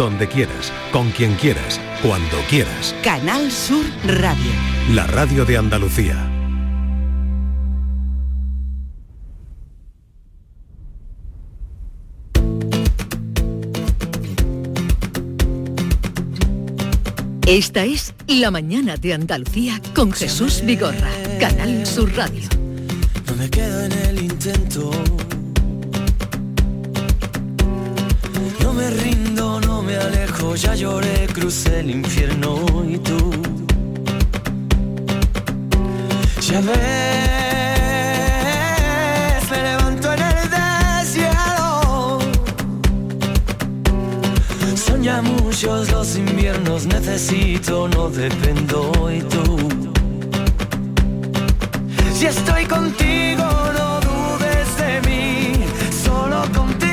[0.00, 2.94] donde quieras, con quien quieras, cuando quieras.
[3.04, 4.50] Canal Sur Radio.
[4.94, 6.16] La radio de Andalucía.
[17.46, 22.48] Esta es La Mañana de Andalucía con Jesús Vigorra, Canal Sur Radio.
[23.26, 24.92] No me quedo en el intento.
[28.62, 29.49] No me rindo,
[30.56, 33.30] ya lloré, crucé el infierno y tú.
[36.40, 36.70] Ya ves,
[39.50, 42.18] me levanto en el desierto.
[44.74, 49.56] Son ya muchos los inviernos, necesito, no dependo y tú.
[52.12, 53.44] Si estoy contigo,
[53.78, 55.64] no dudes de mí,
[56.04, 56.89] solo contigo.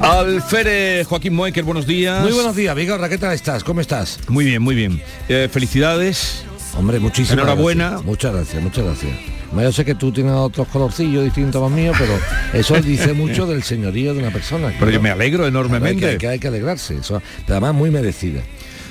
[0.00, 2.22] Alférez Joaquín Moecker, buenos días.
[2.22, 3.62] Muy buenos días, Vigorra, ¿qué tal estás?
[3.64, 4.18] ¿Cómo estás?
[4.28, 5.00] Muy bien, muy bien.
[5.28, 6.44] Eh, felicidades.
[6.76, 7.84] Hombre, muchísimas Enhorabuena.
[7.90, 8.06] gracias.
[8.06, 9.12] Muchas gracias, muchas gracias.
[9.52, 12.12] Yo sé que tú tienes otros colorcillos distintos a los míos, pero
[12.54, 14.72] eso dice mucho del señorío de una persona.
[14.78, 16.10] Pero yo me alegro Claro, hay enormemente.
[16.12, 18.40] que, que hay que alegrarse, eso, pero además muy merecida.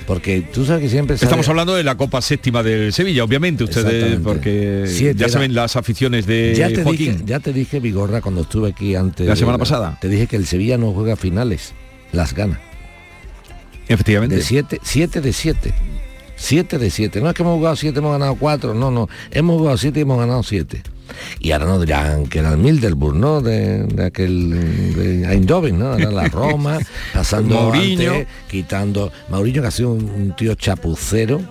[0.10, 1.16] Porque tú sabes que siempre...
[1.18, 5.54] sale- Estamos hablando de la Copa Séptima del Sevilla, obviamente, ustedes, porque Siete ya saben
[5.54, 7.12] las aficiones de ya te, Joaquín.
[7.14, 9.28] dije, ya te dije, Vigorra, cuando estuve aquí antes...
[9.28, 10.00] La de- semana pasada.
[10.02, 11.74] Te dije que el Sevilla no juega finales,
[12.12, 12.60] las gana.
[13.88, 14.38] Efectivamente.
[14.38, 15.74] De 7 siete de 7.
[16.36, 17.22] 7 de 7.
[17.22, 18.74] No es que hemos jugado 7, hemos ganado 4.
[18.74, 19.10] No, no.
[19.30, 20.82] Hemos jugado 7 y hemos ganado 7.
[21.40, 23.42] Y ahora no dirán que era el Milderburg, ¿no?
[23.42, 24.50] De, de aquel
[24.96, 25.96] de Eindhoven, ¿no?
[25.96, 26.80] Era la Roma,
[27.14, 28.12] pasando Mourinho.
[28.14, 29.12] antes, quitando.
[29.30, 31.42] Mourinho que ha sido un, un tío chapucero,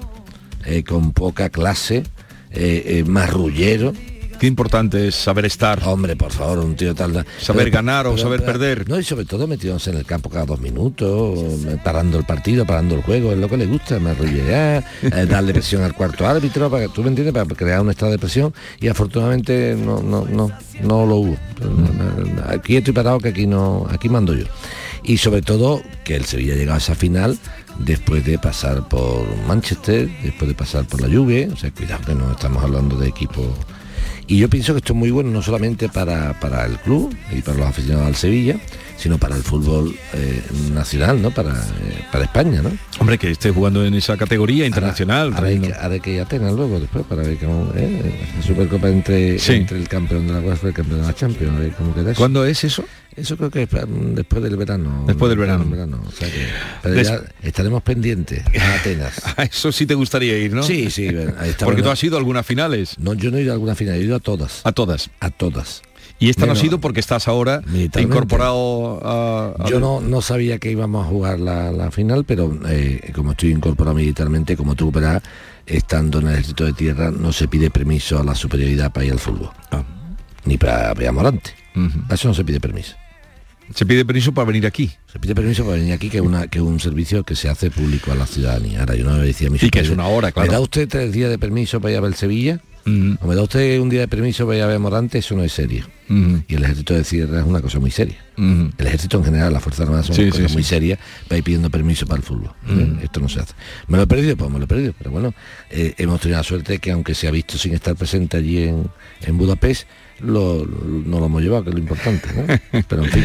[0.65, 2.05] eh, con poca clase,
[2.51, 3.93] eh, eh, marrullero.
[4.39, 5.83] Qué importante es saber estar.
[5.85, 7.27] Hombre, por favor, un tío tal.
[7.41, 8.89] Saber ganar o saber perder.
[8.89, 12.65] No, y sobre todo metiéndose en el campo cada dos minutos, eh, parando el partido,
[12.65, 16.71] parando el juego, es lo que le gusta, marrullear, eh, darle presión al cuarto árbitro,
[16.71, 20.25] para que tú me entiendes, para crear un estado de presión, y afortunadamente no, no,
[20.25, 20.53] no,
[20.83, 21.37] no lo hubo.
[22.47, 24.45] Aquí estoy parado que aquí no, aquí mando yo.
[25.03, 27.39] Y sobre todo que el Sevilla llegado a esa final
[27.81, 32.15] después de pasar por Manchester, después de pasar por la Juve, o sea, cuidado que
[32.15, 33.47] no estamos hablando de equipos
[34.29, 37.41] y yo pienso que esto es muy bueno no solamente para, para el club y
[37.41, 38.57] para los aficionados al Sevilla,
[38.97, 40.43] sino para el fútbol eh,
[40.75, 41.31] nacional, ¿no?
[41.31, 42.71] Para, eh, para España, ¿no?
[42.99, 45.33] Hombre, que esté jugando en esa categoría internacional.
[45.35, 48.15] Ahora hay que, ahora hay que ir a Atenas luego después para ver cómo eh,
[48.37, 49.53] la Supercopa entre, Sí.
[49.55, 51.95] entre el campeón de la UEFA y el campeón de la Champions, a ver cómo
[51.95, 52.19] queda eso.
[52.19, 52.85] ¿Cuándo es eso?
[53.19, 55.05] Eso creo que es pa- después del verano.
[55.07, 56.03] Después del verano.
[56.07, 56.47] o sea que-
[56.83, 59.23] pero Des- ya estaremos pendientes a Atenas.
[59.37, 60.63] A eso sí te gustaría ir, ¿no?
[60.63, 61.09] Sí, sí,
[61.65, 62.97] Porque tú has ido a algunas finales.
[62.99, 64.61] No, yo no he ido a alguna final, he ido a todas.
[64.65, 65.11] A todas.
[65.21, 65.83] A todas.
[66.21, 67.63] Y esta no ha sido porque estás ahora
[68.03, 69.55] incorporado a...
[69.65, 73.33] a- Yo no, no sabía que íbamos a jugar la, la final, pero eh, como
[73.33, 75.23] estoy incorporado militarmente, como tú verás,
[75.65, 79.13] estando en el ejército de tierra, no se pide permiso a la superioridad para ir
[79.13, 79.51] al fútbol.
[79.71, 79.85] Ah.
[80.45, 81.51] Ni para Morante.
[81.75, 82.97] Para eso no se pide permiso.
[83.75, 84.91] Se pide permiso para venir aquí.
[85.13, 87.71] Se pide permiso para venir aquí, que es una, que un servicio que se hace
[87.71, 88.81] público a la ciudadanía.
[88.81, 90.49] Ahora yo no le decía a mi Y que es una hora, claro.
[90.49, 92.61] ¿Me da usted tres días de permiso para ir a ver Sevilla?
[92.87, 95.19] Ujú, ¿O me da usted un día de permiso para ir a ver Morante?
[95.19, 95.85] Eso no es serio.
[96.09, 98.17] ujú, Y el ejército de tierra es una cosa muy seria.
[98.39, 98.71] ujú.
[98.79, 100.71] El ejército en general, la Fuerza Armada son Sí, cosas sí, muy sí.
[100.71, 100.99] serias
[101.29, 102.53] para ir pidiendo permiso para el fútbol.
[102.67, 103.01] Mm.
[103.03, 103.53] Esto no se hace.
[103.89, 104.37] ¿Me lo he perdido?
[104.39, 104.95] Pues me lo he perdido.
[104.97, 105.35] Pero bueno,
[105.71, 108.89] eh, hemos tenido la suerte que aunque se ha visto sin estar presente allí en,
[109.21, 109.87] en Budapest,
[110.21, 112.29] lo, no lo hemos llevado, que es lo importante.
[112.35, 112.81] ¿no?
[112.89, 113.25] Pero en fin.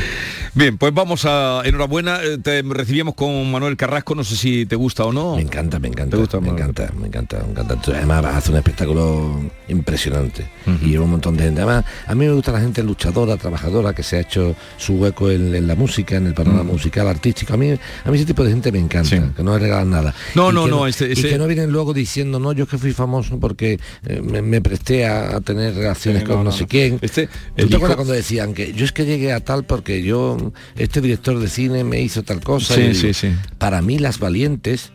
[0.55, 1.61] Bien, pues vamos a...
[1.65, 5.35] Enhorabuena, eh, te recibíamos con Manuel Carrasco, no sé si te gusta o no.
[5.35, 6.15] Me encanta, me encanta.
[6.15, 6.69] ¿Te gusta, me Manuel?
[6.69, 7.77] encanta, me encanta, me encanta.
[7.91, 10.45] Además hace un espectáculo impresionante.
[10.81, 11.61] Y lleva un montón de gente.
[11.61, 15.31] Además, a mí me gusta la gente luchadora, trabajadora, que se ha hecho su hueco
[15.31, 17.53] en, en la música, en el panorama musical, artístico.
[17.53, 19.19] A mí, a mí ese tipo de gente me encanta, Sí.
[19.35, 20.13] que no le regalan nada.
[20.35, 22.77] No, Y no, no, este- y que no vienen luego diciendo, no, yo es que
[22.77, 26.61] fui famoso porque eh, me, me presté a, a tener relaciones Sí, con no, sé
[26.61, 26.67] no.
[27.01, 30.51] Este, ¿Tú te acuerdas cuando decían que yo es que llegué a tal porque yo,
[30.75, 32.75] este director de cine me hizo tal cosa?
[32.75, 33.31] Sí, Y sí, digo, sí.
[33.57, 34.91] Para mí las valientes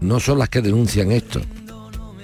[0.00, 1.40] no son las que denuncian esto,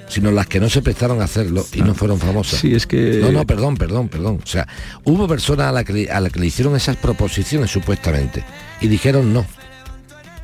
[0.08, 2.60] sino las que no se prestaron a hacerlo y no fueron famosas.
[2.60, 3.18] Sí, es que...
[3.22, 4.40] No, no, perdón, perdón, perdón.
[4.42, 4.68] O sea,
[5.04, 8.44] hubo personas a la que, a la que le hicieron esas proposiciones supuestamente
[8.80, 9.46] y dijeron no.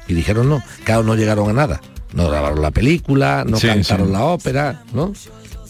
[0.06, 0.62] Y dijeron no.
[0.84, 1.80] Claro, no llegaron a nada.
[2.14, 4.12] No grabaron la película, no Sí, cantaron sí.
[4.14, 5.12] la ópera, ¿no?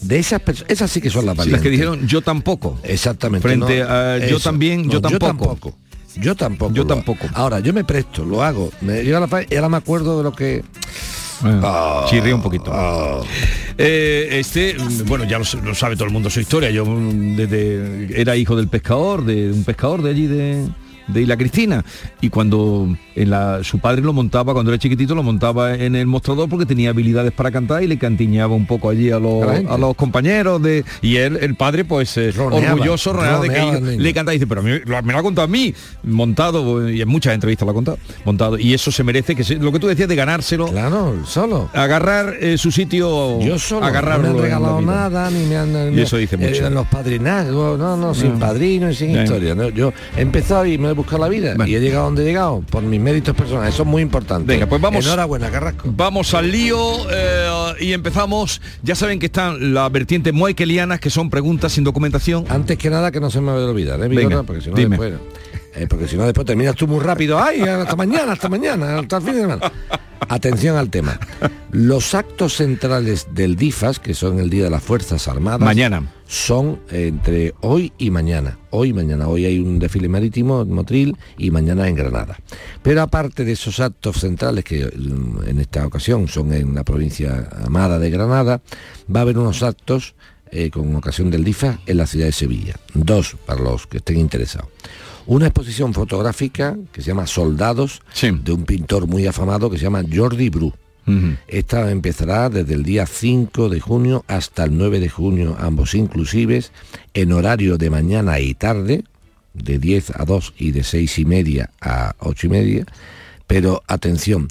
[0.01, 1.59] De esas personas, esas sí que son las Sí, valientes.
[1.59, 2.79] las que dijeron yo tampoco.
[2.83, 3.47] Exactamente.
[3.47, 5.17] Frente no, a yo también, yo tampoco.
[5.19, 5.75] Yo tampoco.
[6.15, 6.73] Yo tampoco.
[6.73, 7.27] Yo tampoco.
[7.33, 8.71] Ahora, yo me presto, lo hago.
[8.81, 10.63] Me llega la fa- y ahora me acuerdo de lo que.
[11.43, 12.71] Ah, chirría un poquito.
[12.73, 13.21] Ah,
[13.77, 14.75] Eh, este,
[15.05, 16.69] bueno, ya lo sabe todo el mundo su historia.
[16.69, 20.67] Yo mm, desde era hijo del pescador, de un pescador de allí de,
[21.13, 21.83] de Isla Cristina.
[22.21, 26.05] Y cuando en la, su padre lo montaba, cuando era chiquitito, lo montaba en el
[26.07, 29.77] mostrador porque tenía habilidades para cantar y le cantiñaba un poco allí a los, A
[29.77, 30.83] la compañeros de.
[31.01, 34.47] Y él, el padre, pues eh, Roneaba, orgulloso roneaba de que le cantaba y dice,
[34.47, 34.71] pero a mí,
[35.03, 35.73] me lo ha contado a mí,
[36.03, 38.57] montado, y en muchas entrevistas lo ha contado, montado.
[38.57, 41.69] Y eso se merece que se- lo que tú decías de ganárselo, Claro, solo.
[41.73, 45.57] agarrar eh, su sitio, Yo solo, agarrarlo no me han la regalado nada, ni me
[45.57, 45.97] han...
[45.97, 46.69] Y eso dice eh, mucho.
[46.69, 48.39] los padrinazgos, no, no, sin No.
[48.39, 49.55] padrino y sin historia.
[49.55, 49.69] ¿no?
[49.69, 51.71] Yo he empezado y me he buscado la vida Bueno.
[51.71, 53.73] y he llegado donde he llegado por mis méritos personales.
[53.73, 54.53] Eso es muy importante.
[54.53, 55.89] Venga, pues vamos- Enhorabuena, Carrasco.
[55.95, 56.77] Vamos al lío
[57.11, 57.47] eh,
[57.81, 58.61] y empezamos.
[58.83, 62.45] Ya saben que están las vertientes moekelianas, que son preguntas sin documentación.
[62.49, 64.27] Antes que nada que no se me a olvidar, ¿eh, Vigorra?
[64.29, 64.97] Venga, porque si no dime.
[64.97, 65.13] después...
[65.75, 67.39] eh, porque si no después terminas tú muy rápido.
[67.41, 69.71] ¡Ay, hasta mañana, hasta mañana, hasta el fin de semana!
[70.27, 71.19] Atención al tema.
[71.71, 76.03] Los actos centrales del DIFAS, que son el Día de las Fuerzas Armadas, Mañana.
[76.27, 78.59] son entre hoy y mañana.
[78.69, 79.27] Hoy y mañana.
[79.27, 82.37] Hoy hay un desfile marítimo en Motril y mañana en Granada.
[82.83, 87.49] Pero aparte de esos actos centrales que mm, en esta ocasión son en la provincia
[87.65, 88.61] amada de Granada,
[89.13, 90.13] va a haber unos actos
[90.51, 92.75] eh, con ocasión del DIFA en la ciudad de Sevilla.
[92.93, 94.67] Dos para los que estén interesados.
[95.25, 98.29] Una exposición fotográfica que se llama Soldados Sí.
[98.31, 100.73] de un pintor muy afamado que se llama Jordi Bru.
[101.47, 106.71] Esta empezará desde el día 5 de junio hasta el 9 de junio, ambos inclusives,
[107.15, 109.03] en horario de mañana y tarde,
[109.55, 112.85] de 10 a 2 y de 6 y media a 8 y media.
[113.47, 114.49] Pero atención,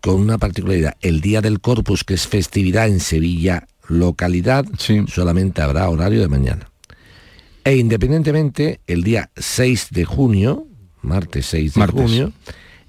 [0.00, 5.04] con una particularidad, el día del Corpus, que es festividad en Sevilla, localidad, Sí.
[5.06, 6.68] solamente habrá horario de mañana.
[7.64, 10.66] E independientemente, el día 6 de junio,
[11.00, 12.02] martes 6 de Martes.
[12.02, 12.32] junio,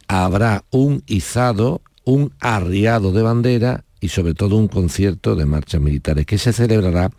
[0.08, 6.26] habrá un izado, un arriado de bandera y sobre todo un concierto de marchas militares
[6.26, 7.12] que se celebrará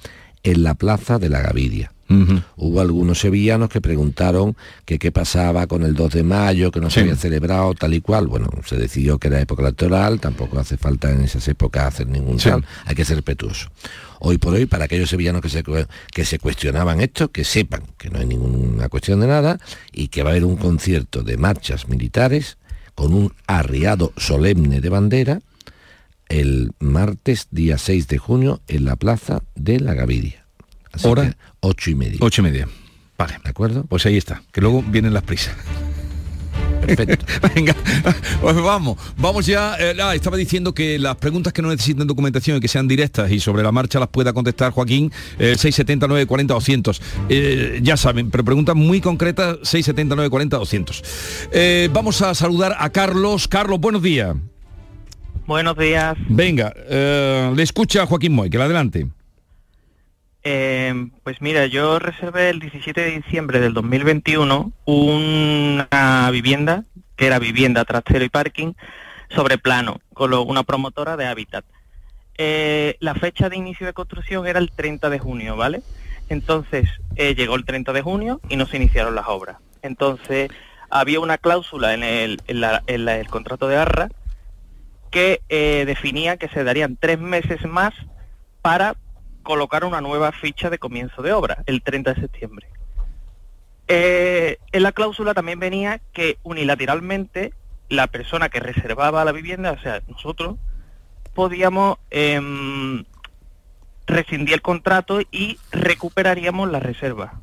[0.43, 1.91] en la Plaza de la Gavidia.
[2.57, 4.55] Hubo algunos sevillanos que preguntaron
[4.85, 6.95] que qué pasaba con el 2 de mayo, que no Sí.
[6.97, 8.29] se había celebrado tal y cual.
[8.29, 12.39] Bueno, se decidió que era época electoral, tampoco hace falta en esas épocas hacer ningún
[12.39, 12.51] Sí.
[12.51, 13.69] tal, hay que ser respetuoso.
[14.27, 15.63] Hoy por hoy, para aquellos sevillanos que se,
[16.11, 19.61] que se cuestionaban esto, que sepan que no hay ninguna cuestión de nada
[19.93, 22.57] y que va a haber un concierto de marchas militares
[22.95, 25.41] con un arriado solemne de bandera
[26.31, 30.47] el martes día 6 de junio en la Plaza de la Gavidia.
[30.91, 31.37] Así ¿Hora?
[31.61, 32.17] ocho y media.
[32.23, 32.67] Ocho y media.
[33.19, 33.37] Vale.
[33.45, 33.85] ¿De acuerdo?
[33.85, 35.55] Pues ahí está, que luego vienen las prisas.
[36.87, 37.27] Perfecto.
[37.55, 37.75] Venga,
[38.41, 39.77] pues vamos, vamos ya.
[39.79, 43.31] eh, ah, estaba diciendo que las preguntas que no necesiten documentación y que sean directas
[43.31, 47.03] y sobre la marcha las pueda contestar Joaquín, eh, 670 940 200.
[47.29, 51.03] Eh, ya saben, pero preguntas muy concretas, 670 940 200.
[51.53, 53.49] Eh, vamos a saludar a Carlos.
[53.49, 54.37] Carlos, buenos días.
[55.47, 56.17] Buenos días.
[56.29, 59.07] Venga, eh, le escucha Joaquín Moy, que le adelante.
[60.45, 66.85] Eh, pues mira, yo reservé el 17 de diciembre del 2021 una vivienda,
[67.17, 68.75] que era vivienda, trastero y parking,
[69.31, 71.65] sobre plano, con una promotora de hábitat.
[72.37, 75.83] Eh, la fecha de inicio de construcción era el 30 de junio, ¿vale?
[76.29, 79.57] Entonces, eh, llegó el 30 de junio y no se iniciaron las obras.
[79.83, 80.51] Entonces,
[80.91, 84.09] había una cláusula en el, el contrato de Arra
[85.11, 87.95] que eh, definía que se darían tres meses más
[88.63, 88.97] para
[89.45, 92.67] colocar una nueva ficha de comienzo de obra, el 30 de septiembre.
[93.87, 97.53] Eh, en la cláusula también venía que unilateralmente
[97.89, 100.57] la persona que reservaba la vivienda, o sea, nosotros,
[101.35, 103.05] podíamos em,
[104.07, 107.41] rescindir el contrato y recuperaríamos la reserva.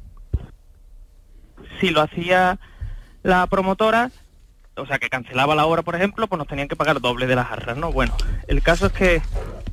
[1.80, 2.60] Si lo hacía
[3.24, 4.12] la promotora,
[4.76, 7.36] o sea, que cancelaba la obra, por ejemplo, pues nos tenían que pagar doble de
[7.36, 7.92] las arras, ¿no?
[7.92, 8.16] Bueno,
[8.48, 9.22] el caso es que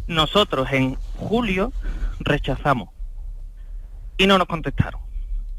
[0.06, 1.72] nosotros en julio
[2.20, 2.88] rechazamos
[4.16, 5.00] y no nos contestaron.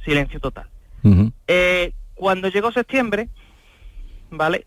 [0.04, 0.68] Silencio total.
[1.48, 3.30] Eh, cuando llegó septiembre,
[4.30, 4.66] ¿vale?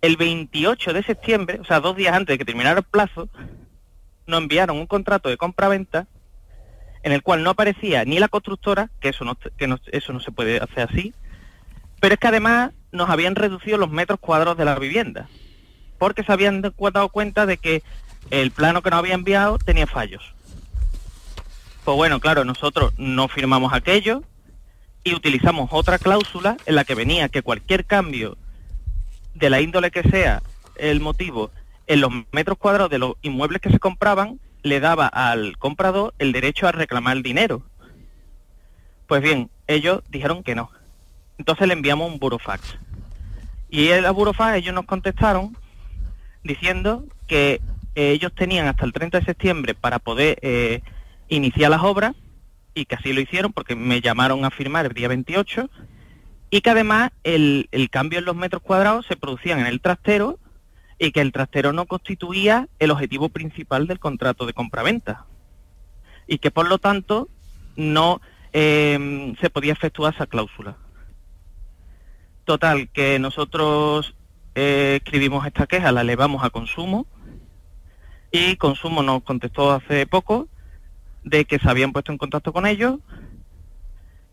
[0.00, 3.28] El 28 de septiembre, o sea, dos días antes de que terminara el plazo,
[4.26, 6.06] nos enviaron un contrato de compra-venta
[7.02, 10.20] en el cual no aparecía ni la constructora, que eso no, que no- eso no
[10.20, 11.14] se puede hacer así,
[12.00, 15.28] pero es que además nos habían reducido los metros cuadrados de la vivienda,
[15.98, 17.82] porque se habían dado cuenta de que
[18.30, 20.34] el plano que nos había enviado tenía fallos.
[21.84, 24.22] Pues bueno, claro, nosotros no firmamos aquello
[25.02, 28.36] y utilizamos otra cláusula en la que venía que cualquier cambio
[29.34, 30.42] de la índole que sea
[30.76, 31.50] el motivo
[31.86, 36.32] en los metros cuadrados de los inmuebles que se compraban le daba al comprador el
[36.32, 37.62] derecho a reclamar el dinero.
[39.06, 40.70] Pues bien, ellos dijeron que no.
[41.38, 42.76] Entonces le enviamos un burofax.
[43.70, 45.56] Y el burofax ellos nos contestaron
[46.44, 47.60] diciendo que
[47.94, 50.82] eh, ellos tenían hasta el 30 de septiembre para poder eh,
[51.30, 52.14] iniciar las obras
[52.74, 55.70] y que así lo hicieron porque me llamaron a firmar el día 28
[56.50, 60.38] y que además el, el cambio en los metros cuadrados se producían en el trastero
[60.98, 65.24] y que el trastero no constituía el objetivo principal del contrato de compraventa
[66.26, 67.28] y que por lo tanto
[67.76, 68.20] no
[68.52, 70.76] eh, se podía efectuar esa cláusula.
[72.44, 74.14] Total, que nosotros
[74.54, 77.06] eh, escribimos esta queja, la elevamos a consumo
[78.32, 80.48] y consumo nos contestó hace poco
[81.24, 82.98] de que se habían puesto en contacto con ellos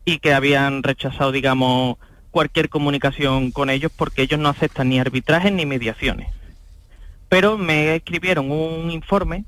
[0.06, 1.98] y que habían rechazado, digamos,
[2.32, 6.30] cualquier comunicación con ellos porque ellos no aceptan ni arbitrajes ni mediaciones.
[7.30, 9.44] Pero me escribieron un informe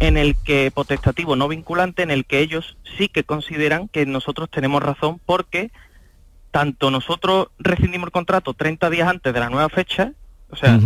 [0.00, 4.50] en el que potestativo no vinculante en el que ellos sí que consideran que nosotros
[4.50, 5.70] tenemos razón porque
[6.50, 10.12] tanto nosotros rescindimos el contrato 30 días antes de la nueva fecha,
[10.50, 10.78] o sea,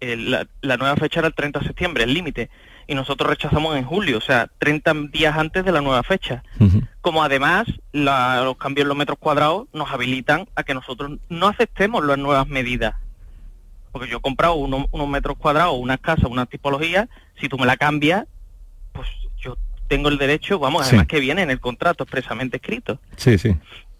[0.00, 2.50] el, la, la, nueva fecha era el 30 de septiembre, el límite,
[2.88, 6.42] y nosotros rechazamos en julio, o sea, 30 días antes de la nueva fecha.
[6.58, 6.88] Uh -huh.
[7.02, 11.48] Como además la, los cambios en los metros cuadrados nos habilitan a que nosotros no
[11.48, 12.94] aceptemos las nuevas medidas.
[13.92, 17.66] Porque yo he comprado uno, unos metros cuadrados, unas casas, una tipología, si tú me
[17.66, 18.24] la cambias,
[18.92, 21.08] pues yo tengo el derecho, vamos, además sí.
[21.08, 22.98] que viene en el contrato expresamente escrito.
[23.16, 23.54] Sí, sí.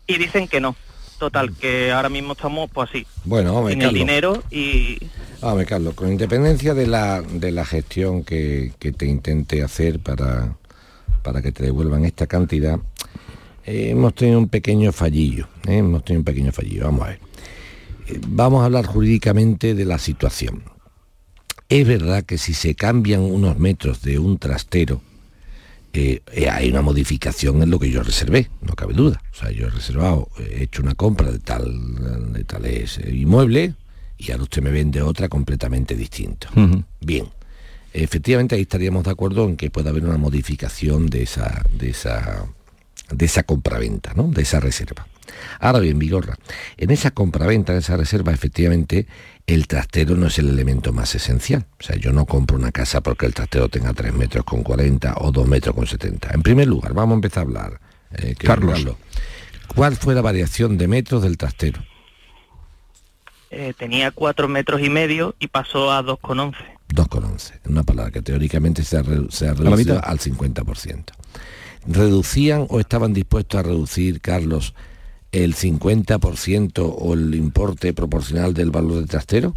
[0.07, 0.75] Y dicen que no.
[1.18, 3.06] Total, que ahora mismo estamos pues así.
[3.25, 3.94] Bueno, hombre, en Carlos.
[3.94, 4.98] el dinero y...
[5.40, 10.56] Hombre, Carlos, con independencia de la, de la gestión que, que te intente hacer para,
[11.22, 12.78] para que te devuelvan esta cantidad,
[13.64, 15.48] eh, hemos tenido un pequeño fallillo.
[15.66, 15.78] ¿eh?
[15.78, 16.84] Hemos tenido un pequeño fallillo.
[16.84, 17.20] Vamos a ver.
[18.06, 20.62] Eh, vamos a hablar jurídicamente de la situación.
[21.68, 25.02] Es verdad que si se cambian unos metros de un trastero,
[25.92, 29.23] eh, eh, hay una modificación en lo que yo reservé, no cabe duda.
[29.33, 33.75] O sea, yo he reservado, he hecho una compra de tal de tales eh, inmueble
[34.18, 36.49] y ahora usted me vende otra completamente distinta.
[36.54, 36.85] Uh -huh.
[37.00, 37.26] Bien.
[37.95, 42.47] Efectivamente ahí estaríamos de acuerdo en que puede haber una modificación de esa, de esa,
[43.11, 44.25] de esa compraventa, ¿no?
[44.25, 45.07] de esa reserva.
[45.61, 46.37] Ahora bien, Vigorra,
[46.76, 49.06] en esa compraventa, en esa reserva, efectivamente,
[49.47, 51.66] el trastero no es el elemento más esencial.
[51.80, 55.14] O sea, yo no compro una casa porque el trastero tenga 3 metros con 40
[55.18, 56.30] o 2 metros con 70.
[56.35, 57.80] En primer lugar, vamos a empezar a hablar.
[58.12, 58.75] Eh, Carlos.
[58.75, 58.97] Carlos.
[59.75, 61.82] ¿Cuál fue la variación de metros del trastero?
[63.50, 66.54] Eh, tenía 4 metros y medio y pasó a 2,11.
[66.88, 67.61] 2,11.
[67.66, 71.04] Una palabra que teóricamente se ha, re se ha reducido al 50%.
[71.87, 74.75] ¿Reducían o estaban dispuestos a reducir, Carlos,
[75.32, 79.54] el 50% o el importe proporcional del valor del trastero?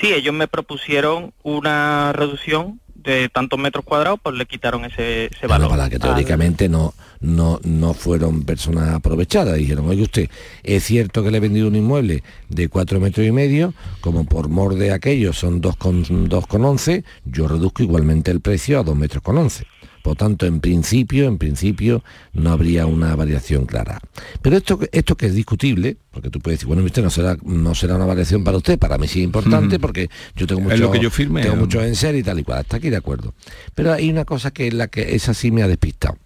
[0.00, 5.46] Sí, ellos me propusieron una reducción de tantos metros cuadrados, pues le quitaron ese, ese
[5.46, 5.70] valor.
[5.70, 9.56] Para que teóricamente no, no, no fueron personas aprovechadas.
[9.56, 10.30] Dijeron, oye usted,
[10.62, 14.48] es cierto que le he vendido un inmueble de 4 metros y medio, como por
[14.48, 19.64] mor de aquello son 2,11, yo reduzco igualmente el precio a 2 metros con 11.
[20.08, 24.00] Por tanto, en principio, en principio, no habría una variación clara.
[24.40, 27.74] Pero esto, esto que es discutible, porque tú puedes decir, bueno, usted no será, no
[27.74, 30.80] será una variación para usted, para mí sí es importante, porque yo tengo mucho, es
[30.80, 32.60] lo que yo firme, tengo mucho en ser y tal y cual.
[32.60, 33.34] Hasta aquí de acuerdo.
[33.74, 36.16] Pero hay una cosa que es la que esa sí me ha despistado.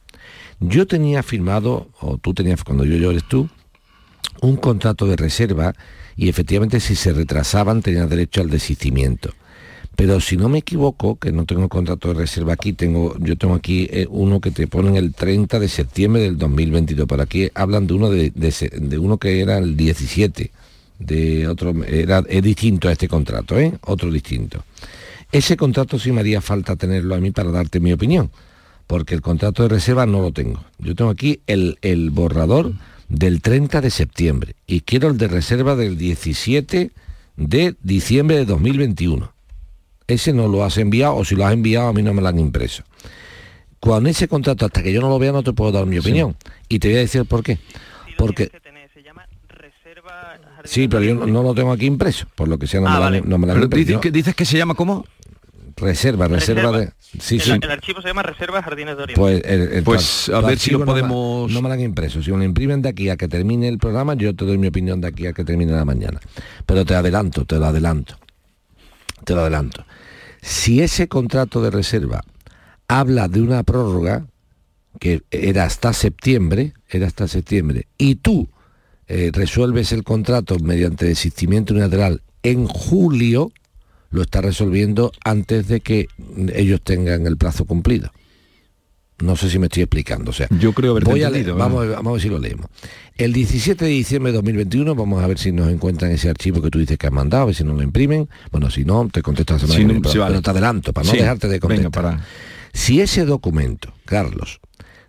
[0.61, 3.49] Yo tenía firmado, o tú tenías, cuando yo, yo eres tú,
[4.43, 5.75] un contrato de reserva
[6.15, 9.35] y efectivamente si se retrasaban tenían derecho al desistimiento
[9.97, 13.55] pero si no me equivoco, que no tengo contrato de reserva aquí, tengo, yo tengo
[13.55, 17.87] aquí eh, uno que te ponen el 30 de septiembre del 2022, por aquí hablan
[17.87, 20.51] de uno de, de, de uno que era el 17,
[20.99, 23.73] de otro, era, es distinto a este contrato, ¿eh?
[23.83, 24.65] otro distinto.
[25.31, 28.31] Ese contrato sí me haría falta tenerlo a mí para darte mi opinión,
[28.87, 30.65] porque el contrato de reserva no lo tengo.
[30.79, 32.73] Yo tengo aquí el, el borrador
[33.09, 36.93] del 30 de septiembre y quiero el de reserva del 17
[37.37, 39.33] de diciembre de 2021
[40.07, 42.29] ese no lo has enviado o si lo has enviado a mí no me lo
[42.29, 42.83] han impreso.
[43.81, 46.37] Con ese contrato, hasta que yo no lo vea, no te puedo dar mi opinión.
[46.45, 46.53] Sí.
[46.69, 47.59] Y te voy a decir por qué.
[48.17, 48.51] Porque...
[50.65, 52.95] Sí, pero yo no, no, lo tengo aquí impreso, por lo que sea no, ah,
[52.95, 53.21] me, vale.
[53.21, 55.05] la, no me la pero dices, que, dices que se llama cómo?
[55.77, 56.93] Reserva, reserva, reserva, de...
[57.19, 57.51] Sí, el, sí.
[57.61, 59.21] el archivo se llama Reserva Jardines de Oriente.
[59.21, 61.43] Pues, el, el, pues a ver si lo podemos...
[61.43, 62.23] No me, no me lo han impreso.
[62.23, 64.69] Si me lo imprimen de aquí a que termine el programa, yo te doy mi
[64.69, 66.21] opinión de aquí a que termine la mañana.
[66.65, 68.17] Pero te adelanto, te lo adelanto.
[69.25, 69.85] Te lo adelanto.
[70.41, 72.23] Si ese contrato de reserva
[72.89, 74.27] habla de una prórroga
[74.99, 78.49] que era hasta septiembre, era hasta septiembre, y tú
[79.09, 83.53] eh, resuelves el contrato mediante desistimiento unilateral en julio,
[84.11, 86.09] lo está resolviendo antes de que
[86.55, 88.13] ellos tengan el plazo cumplido.
[89.23, 90.31] No sé si me estoy explicando.
[90.31, 92.67] O sea, yo creo haber voy a leer, vamos, vamos, a ver si lo leemos.
[93.17, 96.71] El 17 de diciembre de 2021, vamos a ver si nos encuentran ese archivo que
[96.71, 98.29] tú dices que has mandado, a ver si nos lo imprimen.
[98.51, 100.33] Bueno, si no, te contesto la semana sí, que viene, sí, pero, vale.
[100.33, 101.19] pero, te adelanto, para no sí.
[101.19, 101.85] dejarte de contestar.
[101.85, 102.27] Venga, para...
[102.73, 104.61] Si ese documento, Carlos,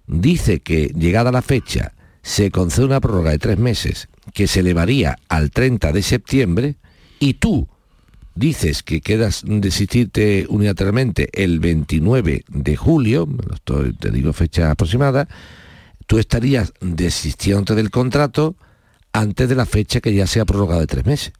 [0.05, 5.17] dice que llegada la fecha se concede una prórroga de tres meses que se elevaría
[5.27, 6.75] al 30 de septiembre
[7.19, 7.67] y tú
[8.35, 13.27] dices que quedas desistirte unilateralmente el 29 de julio,
[13.99, 15.27] te digo fecha aproximada,
[16.07, 18.55] tú estarías desistiendo del contrato
[19.11, 21.33] antes de la fecha que ya sea prorrogada de tres meses.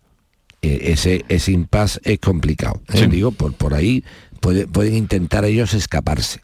[0.62, 2.82] E, ese, ese impasse es complicado.
[2.94, 3.08] ¿eh?
[3.08, 4.04] Digo, por, por ahí
[4.40, 6.42] pueden intentar ellos escaparse.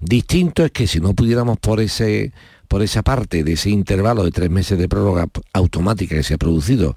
[0.00, 2.32] Distinto es que si no pudiéramos por ese
[2.68, 6.38] por esa parte de ese intervalo de tres meses de prórroga automática que se ha
[6.38, 6.96] producido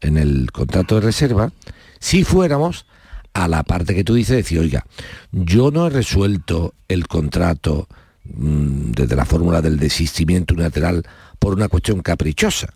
[0.00, 1.52] en el contrato de reserva,
[2.00, 2.86] si fuéramos
[3.32, 4.84] a la parte que tú dices, decir, oiga,
[5.32, 7.88] yo no he resuelto el contrato
[8.24, 11.04] mm, desde la fórmula del desistimiento unilateral
[11.38, 12.72] por una cuestión caprichosa.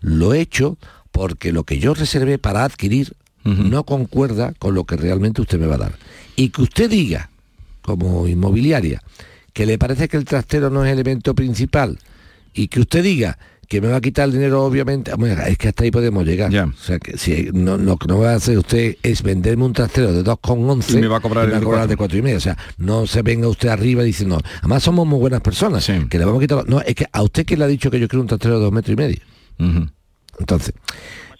[0.00, 0.78] Lo he hecho
[1.12, 5.66] porque lo que yo reservé para adquirir no concuerda con lo que realmente usted me
[5.66, 5.94] va a dar.
[6.36, 7.30] Y que usted diga,
[7.80, 9.02] como inmobiliaria,
[9.52, 11.98] que le parece que el trastero no es el elemento principal
[12.52, 13.38] y que usted diga
[13.70, 15.12] que me va a quitar el dinero, obviamente,
[15.46, 16.52] es que hasta ahí podemos llegar.
[16.52, 19.72] O sea, que si no, lo que no va a hacer usted es venderme un
[19.72, 21.48] trastero de 2,11 y me va a cobrar,
[21.88, 22.38] de 4 y medio.
[22.38, 26.24] O sea, no se venga usted arriba diciendo, además somos muy buenas personas, que le
[26.24, 26.68] vamos a quitar...
[26.68, 28.64] No, es que a usted que le ha dicho que yo quiero un trastero de
[28.64, 29.20] 2 metros y medio.
[30.40, 30.74] Entonces,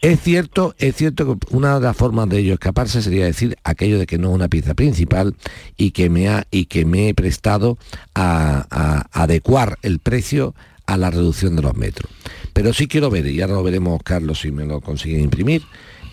[0.01, 3.99] es cierto, es cierto que una de las formas de ello escaparse sería decir aquello
[3.99, 5.35] de que no es una pieza principal
[5.77, 7.77] y que me ha y que me he prestado
[8.15, 10.55] a, adecuar el precio
[10.87, 12.09] a la reducción de los metros.
[12.53, 15.63] Pero sí quiero ver, y ahora lo veremos, Carlos, si me lo consiguen imprimir,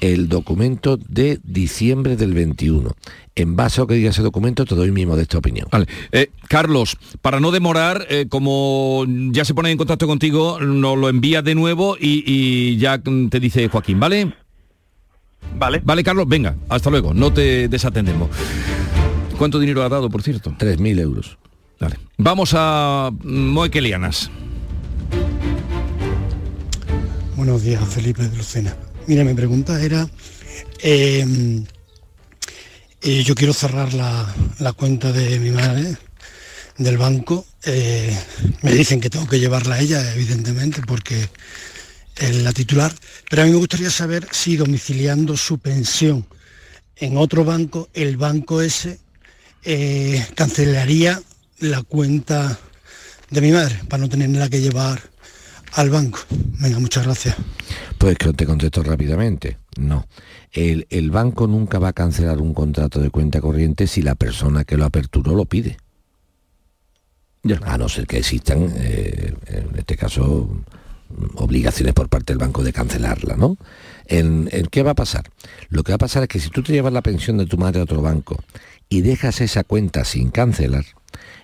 [0.02, 2.92] el documento de diciembre del 21.
[3.36, 5.68] En base a lo que diga ese documento, te doy mi modesta opinión.
[5.72, 5.88] Vale.
[6.12, 11.10] Eh, Carlos, para no demorar, eh, como ya se pone en contacto contigo, nos lo
[11.10, 14.34] envía de nuevo y, ya te dice Joaquín, ¿vale?
[15.58, 15.82] Vale.
[15.84, 18.30] Vale, Carlos, venga, hasta luego, no te desatendemos.
[19.38, 20.56] ¿Cuánto dinero ha dado, por cierto?
[20.58, 21.38] 3.000 euros.
[21.80, 21.98] Vale.
[22.18, 24.32] Vamos a Moequelianas.
[27.38, 28.76] Buenos días, Felipe de Lucena.
[29.06, 30.10] Mira, mi pregunta era,
[30.80, 31.64] em,
[33.04, 35.98] eh, yo quiero cerrar la, cuenta de mi madre
[36.80, 37.46] del banco.
[37.64, 38.18] Eh,
[38.64, 41.30] me dicen que tengo que llevarla a ella, evidentemente, porque
[42.16, 42.92] es la titular.
[43.30, 46.26] Pero a mí me gustaría saber si domiciliando su pensión
[46.96, 49.00] en otro banco, el banco ese
[49.64, 51.22] eh, cancelaría
[51.60, 52.58] la cuenta
[53.30, 55.17] de mi madre para no tenerla que llevar
[55.74, 56.20] al banco.
[56.60, 57.36] Venga, muchas gracias.
[57.98, 59.58] Pues que te contesto rápidamente.
[59.78, 60.08] No.
[60.52, 64.78] El, banco nunca va a cancelar un contrato de cuenta corriente si la persona que
[64.78, 65.78] lo aperturó lo pide.
[67.44, 67.60] Ya.
[67.64, 70.50] A no ser que existan, eh, en este caso,
[71.36, 73.58] obligaciones por parte del banco de cancelarla, ¿no?
[74.06, 75.30] ¿En, qué va a pasar?
[75.70, 77.58] Lo que va a pasar es que si tú te llevas la pensión de tu
[77.58, 78.42] madre a otro banco
[78.90, 80.86] y dejas esa cuenta sin cancelar,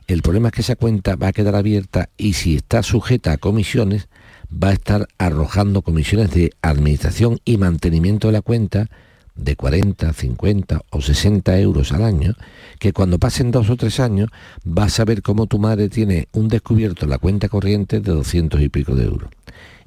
[0.07, 3.37] el problema es que esa cuenta va a quedar abierta y si está sujeta a
[3.37, 4.07] comisiones,
[4.51, 8.89] va a estar arrojando comisiones de administración y mantenimiento de la cuenta
[9.35, 12.35] de 40, 50 o 60 euros al año,
[12.79, 14.29] que cuando pasen dos o tres años
[14.63, 18.61] vas a ver cómo tu madre tiene un descubierto en la cuenta corriente de 200
[18.61, 19.29] y pico de euros.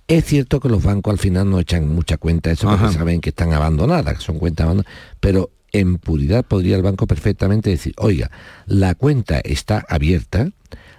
[0.09, 3.21] Es cierto que los bancos al final no echan mucha cuenta de eso porque saben
[3.21, 7.95] que están abandonadas, que son cuentas abandonadas, pero en puridad podría el banco perfectamente decir,
[7.99, 8.31] oiga,
[8.67, 10.51] la cuenta está abierta,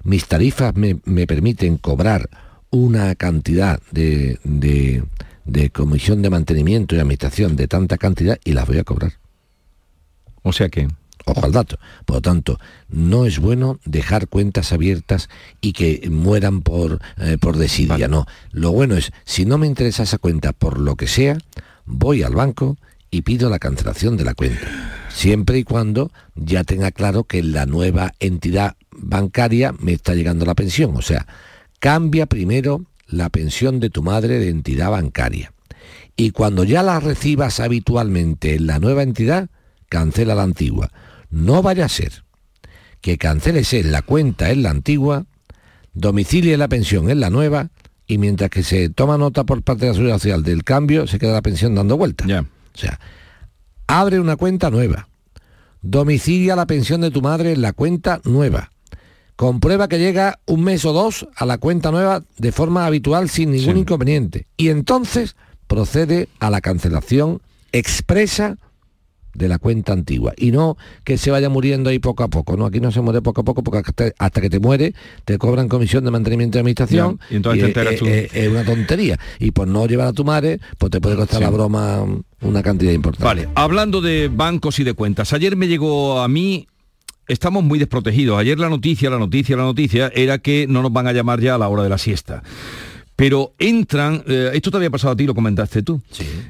[0.03, 2.29] mis tarifas me, me permiten cobrar
[2.69, 8.77] una cantidad de, de, comisión de mantenimiento y administración de tanta cantidad y las voy
[8.79, 9.13] a cobrar.
[10.43, 10.87] O sea que...
[11.29, 11.77] Ojo al dato.
[12.05, 15.27] Por lo tanto, no es bueno dejar cuentas abiertas
[15.59, 18.07] y que mueran por, eh, por desidia.
[18.07, 18.25] No.
[18.51, 21.37] Lo bueno es, si no me interesa esa cuenta por lo que sea,
[21.85, 22.77] voy al banco
[23.11, 25.07] y pido la cancelación de la cuenta.
[25.09, 30.55] Siempre y cuando ya tenga claro que la nueva entidad bancaria me está llegando la
[30.55, 30.95] pensión.
[30.95, 31.27] O sea,
[31.79, 35.53] cambia primero la pensión de tu madre de entidad bancaria.
[36.15, 39.49] Y cuando ya la recibas habitualmente en la nueva entidad,
[39.87, 40.91] cancela la antigua.
[41.29, 42.23] No vaya a ser
[43.01, 45.25] que canceles en la cuenta en la antigua,
[45.93, 47.69] domicilie la pensión en la nueva
[48.07, 51.19] y mientras que se toma nota por parte de la Seguridad Social del cambio, se
[51.19, 52.25] queda la pensión dando vuelta.
[52.25, 52.45] Ya.
[52.77, 52.99] O sea,
[53.87, 55.07] abre una cuenta nueva,
[55.81, 58.71] domicilia la pensión de tu madre en la cuenta nueva,
[59.35, 63.51] comprueba que llega un mes o dos a la cuenta nueva de forma habitual sin
[63.51, 64.45] ningún inconveniente.
[64.57, 65.35] Y entonces
[65.65, 68.57] procede a la cancelación expresa
[69.37, 70.33] de la cuenta antigua.
[70.35, 73.21] Y no que se vaya muriendo ahí poco a poco no aquí no se muere
[73.21, 73.79] poco a poco porque
[74.17, 74.93] hasta, que te muere
[75.25, 77.75] te cobran comisión de mantenimiento de administración y entonces
[78.33, 79.19] es, una tontería.
[79.39, 82.03] Y por no llevar a tu madre pues te puede costar la broma
[82.41, 83.25] una cantidad importante.
[83.25, 86.67] Vale hablando de bancos y de cuentas ayer me llegó a mí
[87.27, 88.39] estamos muy desprotegidos.
[88.39, 91.55] Ayer la noticia, la noticia, la noticia era que no nos van a llamar ya
[91.55, 92.41] a la hora de la siesta.
[93.17, 96.01] Pero entran, eh, esto te había pasado a ti, lo comentaste tú.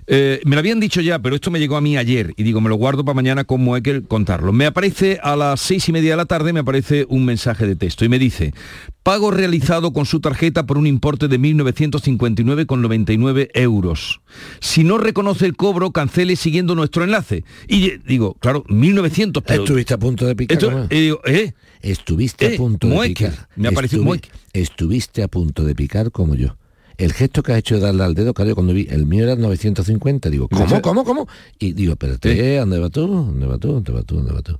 [0.05, 2.61] Eh, me lo habían dicho ya, pero esto me llegó a mí ayer y digo,
[2.61, 4.53] me lo guardo para mañana como hay que contarlo.
[4.53, 7.75] Me aparece a las seis y media de la tarde, me aparece un mensaje de
[7.75, 8.53] texto y me dice,
[9.01, 14.21] pago realizado con su tarjeta por un importe de 1.959,99 euros.
[14.59, 17.43] Si no reconoce el cobro, cancele siguiendo nuestro enlace.
[17.67, 19.63] Y eh, digo, claro, 1.900, pero...
[19.63, 20.57] Estuviste a punto de picar.
[20.57, 20.87] Esto- ¿no?
[20.89, 21.53] y digo, ¿eh?
[21.81, 23.47] Estuviste Eh, a punto de picar.
[23.55, 24.29] Me apareció un mueque.
[24.53, 26.56] Estuviste a punto de picar como yo.
[26.97, 29.35] El gesto que has hecho de darle al dedo, claro, cuando vi, el mío era
[29.35, 31.27] 950, digo, ¿cómo, cómo, cómo?
[31.59, 33.07] Y digo, espérate, ¿dónde va tú?
[33.07, 33.73] ¿Dónde va tú?
[33.73, 34.15] ¿Dónde va tú?
[34.15, 34.57] ¿Dónde va tú?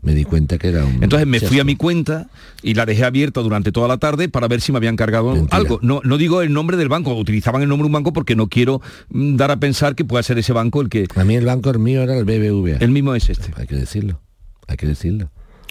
[0.00, 1.02] Me di cuenta que era un...
[1.02, 2.28] Entonces me fui a mi cuenta
[2.62, 5.56] y la dejé abierta durante toda la tarde para ver si me habían cargado Mentira.
[5.56, 5.80] algo.
[5.82, 8.48] No, no digo el nombre del banco, utilizaban el nombre de un banco porque no
[8.48, 11.06] quiero mm, dar a pensar que pueda ser ese banco el que...
[11.16, 12.76] A mí el banco el mío era el BBVA.
[12.78, 13.50] El mismo es este.
[13.56, 14.20] Hay que decirlo,
[14.68, 15.30] hay que decirlo.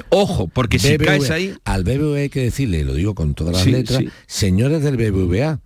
[0.09, 1.05] Ojo, porque si BBVA.
[1.05, 1.53] caes ahí...
[1.63, 4.09] Al BBVA hay que decirle, lo digo con todas las Sí, letras, sí.
[4.27, 5.61] señores del BBVA,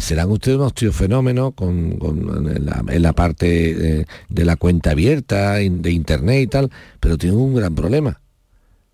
[0.00, 4.56] serán ustedes unos tíos fenómenos con, con- en, la, en la parte eh, de la
[4.56, 8.20] cuenta abierta, in- de internet y tal, pero tienen un gran problema.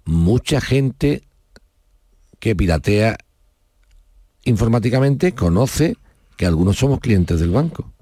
[0.04, 1.22] Mucha gente
[2.38, 3.18] que piratea
[4.44, 5.96] informáticamente conoce
[6.36, 7.92] que algunos somos clientes del banco.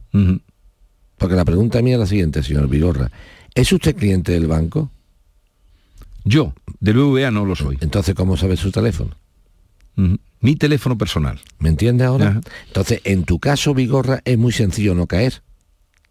[1.17, 3.11] Porque la pregunta mía es la siguiente, señor Vigorra.
[3.55, 4.91] ¿Es usted cliente del banco?
[6.25, 7.79] Yo, del BVA no lo soy.
[7.81, 9.11] Entonces, ¿cómo sabe su teléfono?
[10.41, 11.41] Mi teléfono personal.
[11.59, 12.29] ¿Me entiendes ahora?
[12.29, 12.41] Ajá.
[12.69, 15.43] Entonces, en tu caso, Vigorra, es muy sencillo no caer,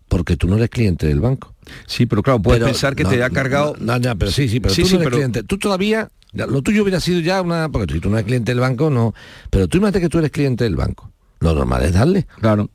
[0.09, 1.53] porque tú no eres cliente del banco.
[1.85, 3.75] Sí, pero claro, puedes Pero pensar que no, te ha cargado...
[3.79, 5.43] No, no, pero sí, sí, pero Sí, tú sí, no eres pero- cliente.
[5.43, 7.69] Tú todavía, lo tuyo hubiera sido ya una...
[7.69, 9.13] Porque si tú no eres cliente del banco, no.
[9.49, 11.11] Pero tú imagínate que tú eres cliente del banco.
[11.39, 12.27] Lo normal es darle.
[12.41, 12.69] Claro.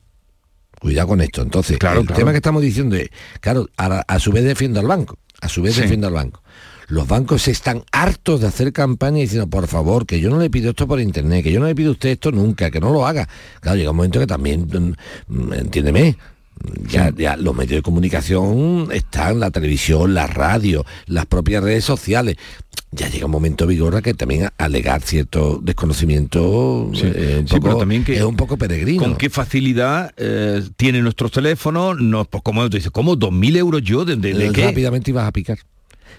[0.79, 1.41] Cuidado con esto.
[1.43, 2.19] Entonces, Claro, el claro.
[2.19, 5.61] tema que estamos diciendo es, claro, a, a su vez defiendo al banco, a su
[5.61, 5.81] vez Sí.
[5.81, 6.41] defiendo al banco.
[6.93, 10.69] Los bancos están hartos de hacer campaña diciendo, por favor, que yo no le pido
[10.69, 13.07] esto por internet, que yo no le pido a usted esto nunca, que no lo
[13.07, 13.27] haga.
[13.61, 16.15] Claro, llega un momento que también, mm, mm, entiéndeme,
[16.87, 22.35] ya, ya los medios de comunicación están, la televisión, la radio, las propias redes sociales.
[22.91, 27.01] Ya llega un momento, Vigorra, que también alegar cierto desconocimiento Sí.
[27.05, 29.01] eh, un Sí, poco- pero también que- es un poco peregrino.
[29.01, 33.15] Con qué facilidad eh, tienen nuestros teléfonos, no, pues como tú dices, ¿cómo?
[33.17, 34.05] ¿2.000 euros yo?
[34.05, 34.65] ¿De, de- de Eh, qué?
[34.65, 35.57] rápidamente ibas a picar.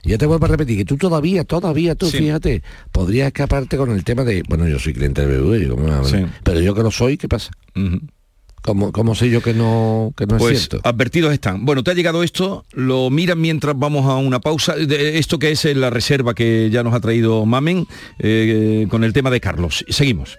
[0.05, 2.19] Ya te vuelvo a repetir que tú todavía, todavía, tú Sí.
[2.19, 2.63] fíjate,
[2.93, 5.91] podrías escaparte con el tema de, bueno, yo soy cliente del BBV, yo, ¿cómo me
[5.91, 6.19] va a- Sí.
[6.43, 7.51] pero yo que lo soy, ¿qué pasa?
[7.75, 8.01] Ujú.
[8.63, 10.81] ¿Cómo, cómo sé yo que no, que no es Pues cierto?
[10.89, 11.67] advertidos están.
[11.67, 14.75] Bueno, te ha llegado esto, lo miran mientras vamos a una pausa.
[14.75, 17.87] De- esto que es la reserva que ya nos ha traído Mamen
[18.19, 19.85] eh, con el tema de Carlos.
[19.91, 20.39] Seguimos.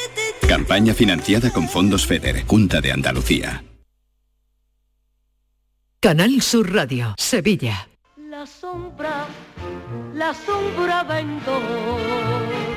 [0.51, 3.63] Campaña financiada con fondos FEDER, Junta de Andalucía.
[6.01, 7.87] Canal Sur Radio, Sevilla.
[8.17, 9.27] La sombra,
[10.13, 11.57] la sombra ventó.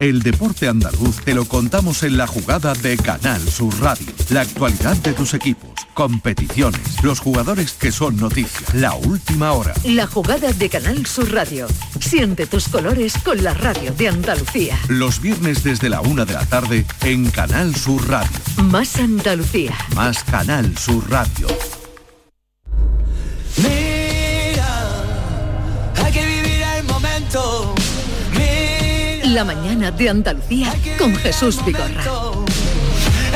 [0.00, 4.06] El deporte andaluz te lo contamos en la jugada de Canal Sur Radio.
[4.30, 9.74] La actualidad de tus equipos, competiciones, los jugadores que son noticias, la última hora.
[9.84, 11.66] La jugada de Canal Sur Radio.
[12.00, 14.78] Siente tus colores con la radio de Andalucía.
[14.88, 18.38] Los viernes desde la una de la tarde en Canal Sur Radio.
[18.56, 19.76] Más Andalucía.
[19.94, 21.46] Más Canal Sur Radio.
[26.02, 27.74] Hay que vivir el momento.
[29.32, 32.02] La mañana de Andalucía con Jesús Vigorra.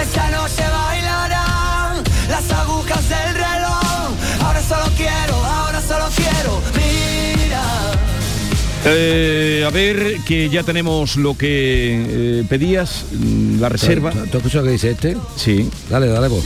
[0.00, 4.10] Esta noche bailarán las agujas del reloj.
[4.42, 6.60] Ahora solo quiero, ahora solo quiero.
[6.74, 7.62] Mira.
[8.86, 14.10] Eh, a ver, que ya tenemos lo que eh, pedías, mm, la reserva.
[14.10, 15.16] ¿Tú, tú escuchas lo que dice este?
[15.36, 15.70] Sí.
[15.88, 16.44] Dale, dale vos.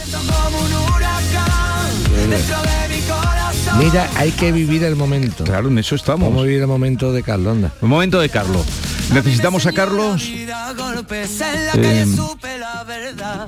[3.78, 5.44] Mira, hay que vivir el momento.
[5.44, 6.28] Claro, en eso estamos.
[6.28, 7.72] Vamos a vivir el momento de Carlos, anda.
[7.80, 8.66] El momento de Carlos.
[9.12, 10.28] Necesitamos a Carlos.
[10.30, 12.06] Eh,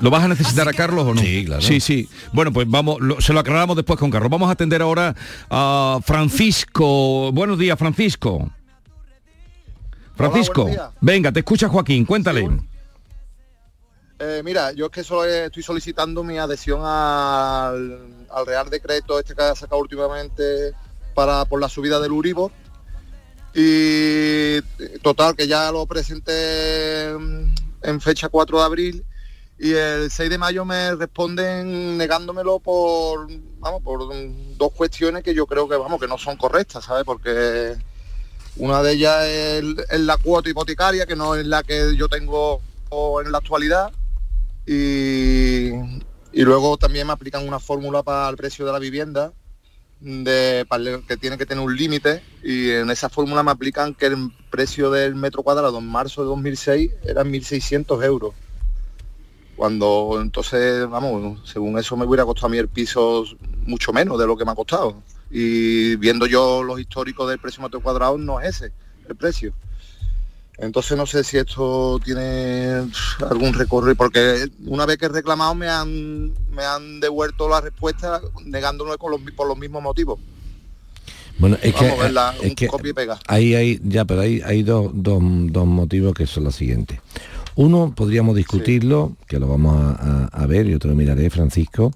[0.01, 1.21] ¿Lo vas a necesitar a Carlos o no?
[1.21, 1.61] Sí, claro.
[1.61, 2.09] Sí, sí.
[2.33, 4.29] Bueno, pues vamos, lo- se lo aclaramos después con Carlos.
[4.31, 5.15] Vamos a atender ahora
[5.49, 7.31] a Francisco.
[7.31, 8.49] Buenos días, Francisco.
[10.15, 10.69] Francisco,
[10.99, 12.47] venga, te escucha Joaquín, cuéntale.
[14.19, 19.33] Eh, mira, yo es que solo estoy solicitando mi adhesión al, al Real Decreto este
[19.33, 20.73] que ha sacado últimamente
[21.15, 22.51] para por la subida del Uribor.
[23.53, 24.61] Y
[24.99, 29.05] total, que ya lo presenté en fecha 4 de abril
[29.61, 33.27] y el 6 de mayo me responden negándomelo por,
[33.59, 34.09] vamos, por
[34.57, 37.03] dos cuestiones que yo creo que, vamos, que no son correctas, ¿sabes?
[37.03, 37.75] Porque
[38.55, 42.59] una de ellas es, es la cuota hipotecaria, que no es la que yo tengo
[43.23, 43.91] en la actualidad.
[44.65, 45.73] Y,
[46.33, 49.31] y luego también me aplican una fórmula para el precio de la vivienda
[50.01, 50.65] de,
[51.07, 54.91] que tiene que tener un límite y en esa fórmula me aplican que el precio
[54.91, 58.33] del metro cuadrado en marzo de 2006 era 1.600 euros.
[59.55, 63.25] Cuando entonces, vamos, según eso me hubiera costado a mí el piso
[63.65, 65.03] mucho menos de lo que me ha costado.
[65.29, 68.71] Y viendo yo los históricos del precio metro cuadrado no es ese
[69.07, 69.53] el precio.
[70.61, 72.83] Entonces no sé si esto tiene
[73.29, 78.21] algún recorrido, porque una vez que he reclamado me han, me han devuelto la respuesta
[78.45, 80.19] negándolo con los, por los mismos motivos.
[81.39, 83.19] Bueno, es que, Vamos a verla, es un que copia y pega.
[83.27, 86.99] ahí hay, ya, pero hay, hay dos, dos, dos motivos que son los siguientes.
[87.55, 91.91] Uno, podríamos discutirlo, que lo vamos a, a- a ver, y otro lo miraré, Francisco,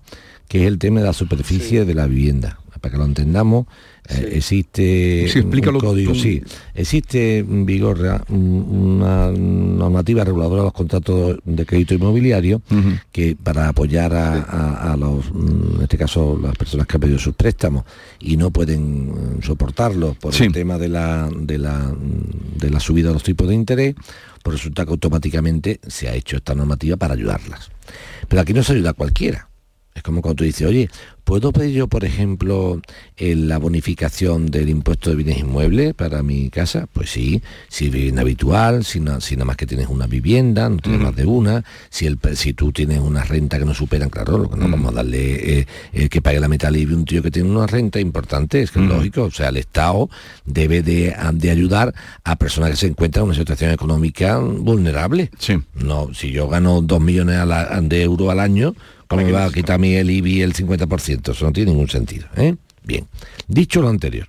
[0.47, 2.59] que es el tema de la superficie de la vivienda.
[2.81, 3.67] Para que lo entendamos,
[4.09, 6.19] eh, existe Sí, un código, tú.
[6.19, 6.41] sí,
[6.73, 12.61] existe en vigor un- una normativa reguladora de los contratos de crédito inmobiliario
[13.11, 17.01] que para apoyar a, a- a los, mm, en este caso, las personas que han
[17.01, 17.83] pedido sus préstamos
[18.19, 20.45] y no pueden mm, soportarlos por Sí.
[20.45, 23.95] el tema de la, de, la, mm, de la subida de los tipos de interés,
[24.43, 27.71] pues resulta que automáticamente se ha hecho esta normativa para ayudarlas.
[28.27, 29.49] Pero aquí no se ayuda a cualquiera.
[29.93, 30.89] Es como cuando tú dices, oye,
[31.25, 32.79] ¿puedo pedir yo, por ejemplo,
[33.17, 36.87] en la bonificación del impuesto de bienes inmuebles para mi casa?
[36.93, 40.77] Pues sí, si vivienda habitual, si, no- si nada más que tienes una vivienda, no
[40.77, 44.37] tienes más de una, si, el, si tú tienes una renta que no superan, claro,
[44.37, 47.21] lo que no vamos a darle eh, eh, que pague la mitad libre un tío
[47.21, 50.09] que tiene una renta importante, es que es lógico, o sea, el Estado
[50.45, 55.31] debe de, de ayudar a personas que se encuentran en una situación económica vulnerable.
[55.73, 58.75] No, si yo gano dos millones la- de euros al año,
[59.07, 61.31] ¿cómo me va a quitar a mí el IBI el 50%?
[61.31, 62.27] Eso no tiene ningún sentido.
[62.35, 62.55] ¿eh?
[62.83, 63.07] Bien,
[63.47, 64.27] dicho lo anterior,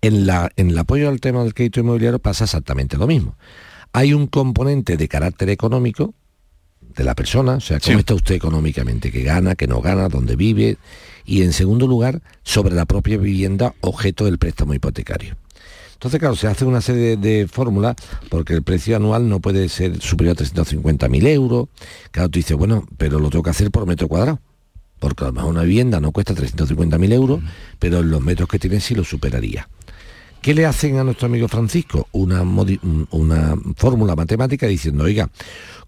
[0.00, 3.36] en, la, en el apoyo al tema del crédito inmobiliario pasa exactamente lo mismo.
[3.92, 6.14] Hay un componente de carácter económico
[6.80, 10.36] de la persona, o sea, cómo está usted económicamente, que gana, que no gana, dónde
[10.36, 10.76] vive,
[11.24, 15.36] y en segundo lugar, sobre la propia vivienda objeto del préstamo hipotecario.
[16.00, 17.94] Entonces, claro, se hace una serie de, de fórmulas
[18.30, 21.68] porque el precio anual no puede ser superior a 350.000 euros.
[22.10, 24.40] Claro, tú dices, bueno, pero lo tengo que hacer por metro cuadrado.
[24.98, 27.40] porque a lo mejor una vivienda no cuesta 350.000 euros,
[27.78, 29.68] pero en los metros que tiene sí lo superaría.
[30.42, 32.08] ¿Qué le hacen a nuestro amigo Francisco?
[32.12, 32.42] Una,
[33.76, 35.28] fórmula matemática diciendo, oiga,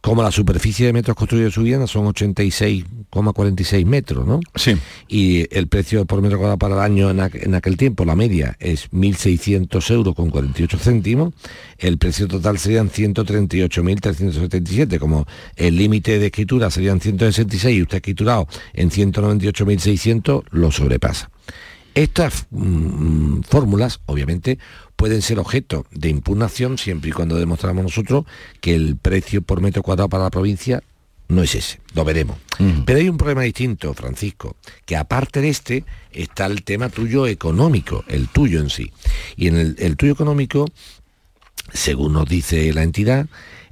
[0.03, 4.41] como la superficie de metros construidos de su vivienda son 86,46 metros, ¿no?
[4.55, 4.77] Sí.
[5.09, 8.15] Y el precio por metro cuadrado para el año en, aqu- en aquel tiempo, la
[8.15, 11.33] media, es 1.600 euros con 48 céntimos,
[11.79, 17.99] el precio total serían 138.377, como el límite de escritura serían 166 y usted ha
[17.99, 21.31] escriturado en 198.600, lo sobrepasa.
[21.94, 24.59] Estas mm, fórmulas, obviamente,
[24.96, 28.24] pueden ser objeto de impugnación siempre y cuando demostramos nosotros
[28.61, 30.83] que el precio por metro cuadrado para la provincia
[31.28, 32.37] no es ese, lo veremos.
[32.85, 38.05] Pero hay un problema distinto, Francisco, que aparte de este está el tema tuyo económico,
[38.07, 38.92] el tuyo en sí.
[39.37, 40.66] Y en el, el tuyo económico,
[41.72, 43.26] según nos dice la entidad,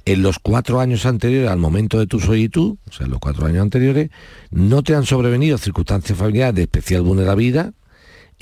[0.05, 3.45] en los cuatro años anteriores al momento de tu solicitud, o sea, en los cuatro
[3.45, 4.09] años anteriores,
[4.49, 7.73] no te han sobrevenido circunstancias familiares de especial vulnerabilidad,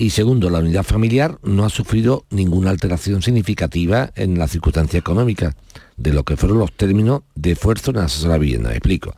[0.00, 5.54] y segundo, la unidad familiar no ha sufrido ninguna alteración significativa en la circunstancia económica
[5.98, 8.70] de lo que fueron los términos de esfuerzo en la vivienda.
[8.70, 9.14] Me explico.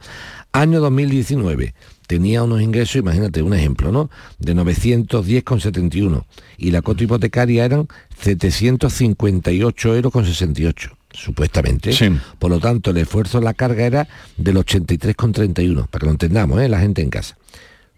[0.50, 1.72] Año 2019
[2.08, 4.10] tenía unos ingresos, imagínate un ejemplo, ¿no?
[4.40, 6.24] De 910,71
[6.58, 7.86] y la cuota hipotecaria eran
[8.18, 11.92] 758 euros con 68 supuestamente.
[12.40, 16.60] Por lo tanto, el esfuerzo en la carga era del 83,31, para que lo entendamos,
[16.60, 16.68] ¿eh?
[16.68, 17.38] la gente en casa.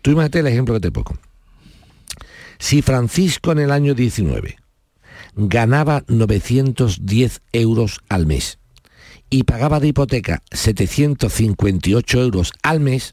[0.03, 1.17] Tú imagínate el ejemplo que te pongo.
[2.65, 4.57] Si Francisco en el año 19
[5.37, 8.59] ganaba 910 euros al mes
[9.29, 13.13] y pagaba de hipoteca 758 euros al mes,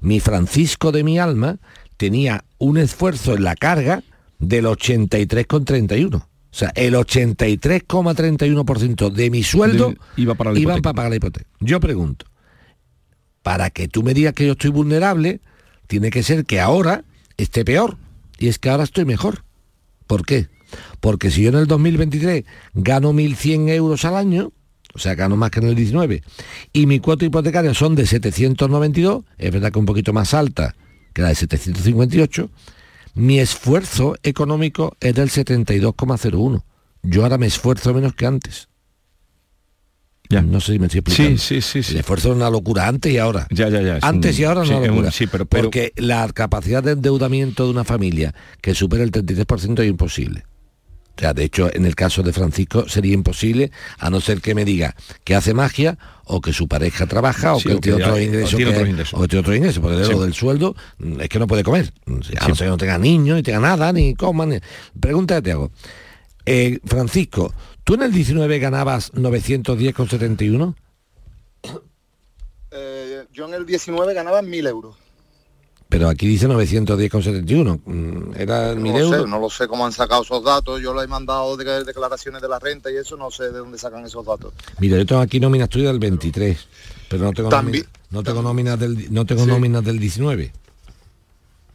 [0.00, 1.60] mi Francisco de mi alma
[1.96, 4.02] tenía un esfuerzo en la carga
[4.40, 6.16] del 83,31.
[6.16, 11.16] O sea, el 83,31% de mi sueldo De- iba para la iban para pagar la
[11.18, 11.48] hipoteca.
[11.60, 12.26] Yo pregunto,
[13.44, 15.40] para que tú me digas que yo estoy vulnerable,
[15.86, 17.04] tiene que ser que ahora
[17.36, 17.96] esté peor.
[18.42, 19.44] Y es que ahora estoy mejor.
[20.08, 20.48] ¿Por qué?
[20.98, 24.52] Porque si yo en el 2023 gano 1.100 euros al año,
[24.92, 26.24] o sea, gano más que en el 19,
[26.72, 30.74] y mi cuota hipotecaria son de 792, es verdad que un poquito más alta
[31.12, 32.50] que la de 758,
[33.14, 36.64] mi esfuerzo económico es del 72,01.
[37.04, 38.66] Yo ahora me esfuerzo menos que antes.
[40.40, 41.38] No sé si me estoy explicando.
[41.38, 43.46] Sí, sí, sí, El esfuerzo es una locura antes y ahora.
[43.50, 43.96] Ya, ya, ya.
[43.98, 45.10] es Antes un- y ahora no es un- locura.
[45.10, 49.82] sí, pero, pero- Porque la capacidad de endeudamiento de una familia que supera el 33%
[49.82, 50.44] es imposible.
[51.14, 54.54] O sea, de hecho, en el caso de Francisco sería imposible, a no ser que
[54.54, 58.02] me diga que hace magia o que su pareja trabaja o Sí, que él tiene
[58.02, 58.56] otro ingreso.
[58.56, 59.14] tiene que- otros ingresos.
[59.14, 60.10] o que tiene otro ingreso, porque Sí.
[60.12, 60.74] lo del sueldo
[61.20, 61.92] es que no puede comer.
[62.06, 62.48] O sea, A Sí.
[62.48, 64.46] no ser que no tenga niños, ni tenga nada, ni coma.
[64.46, 64.56] Ni...
[64.98, 65.70] Pregunta que te hago.
[66.46, 70.74] Eh, Francisco, ¿tú en el 19 ganabas 910,71?
[72.70, 74.96] Eh, yo en el 19 ganaba 1.000 euros.
[75.88, 77.80] Pero aquí dice 910,71.
[77.84, 79.22] Mm, Era No 1000 lo, euros.
[79.24, 80.80] sé, no lo sé cómo han sacado esos datos.
[80.80, 83.76] Yo les he mandado de- declaraciones de la renta y eso no sé de dónde
[83.78, 84.54] sacan esos datos.
[84.80, 86.66] Mira, yo tengo aquí nóminas tuyas del 23,
[87.10, 89.50] pero no tengo nóminas, no tengo nóminas del no tengo Sí.
[89.50, 90.50] nóminas del 19.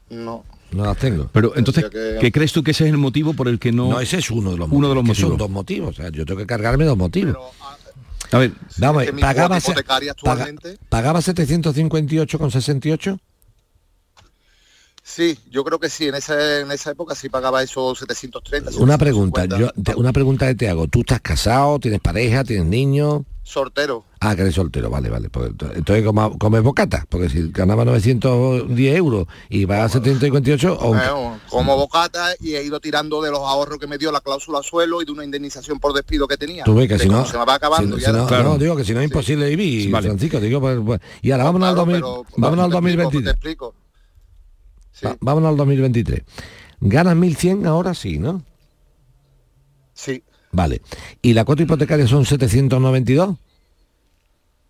[0.09, 0.43] No.
[0.71, 1.29] No las tengo.
[1.31, 3.89] Pero entonces, que- ¿qué crees tú que ese es el motivo por el que no...
[3.89, 5.37] No, ese es uno de los Uno de los que Son motivos.
[5.39, 5.89] dos motivos.
[5.91, 7.37] O sea, yo tengo que cargarme dos motivos.
[8.31, 9.57] A ver, Vamos, que mi pagaba,
[10.89, 13.19] pagaba 758,68.
[15.09, 16.09] Sí, yo creo que sí.
[16.09, 18.71] En esa, en esa época sí pagaba esos 730.
[18.77, 19.57] Una pregunta, 750.
[19.57, 20.87] yo, te- una pregunta que te hago.
[20.89, 23.21] ¿Tú estás casado, tienes pareja, tienes niños?
[23.41, 24.03] Sortero.
[24.19, 25.29] Ah, que eres soltero, vale, vale.
[25.31, 31.39] Ento- entonces como, comes bocata, porque si ganaba 910 euros y pagaba 758, o, Eh,
[31.49, 35.01] como bocata y he ido tirando de los ahorros que me dio la cláusula suelo
[35.01, 36.65] y de una indemnización por despido que tenía.
[36.65, 37.95] Tú ves que De si no, se me va acabando.
[37.95, 40.07] si- ya si no, era- no, digo que si no es imposible vivir, Vale.
[40.09, 43.23] Francisco, digo, pues, pues, y ahora vámonos al, 2000 pero- vámonos al te explico, 2023.
[43.23, 43.75] te explico.
[45.05, 46.21] Va- vámonos al 2023.
[46.79, 48.43] ¿Ganas 1.100 ahora sí, no?
[49.93, 50.81] Sí, Vale.
[51.21, 53.35] ¿Y la cuota hipotecaria son 792?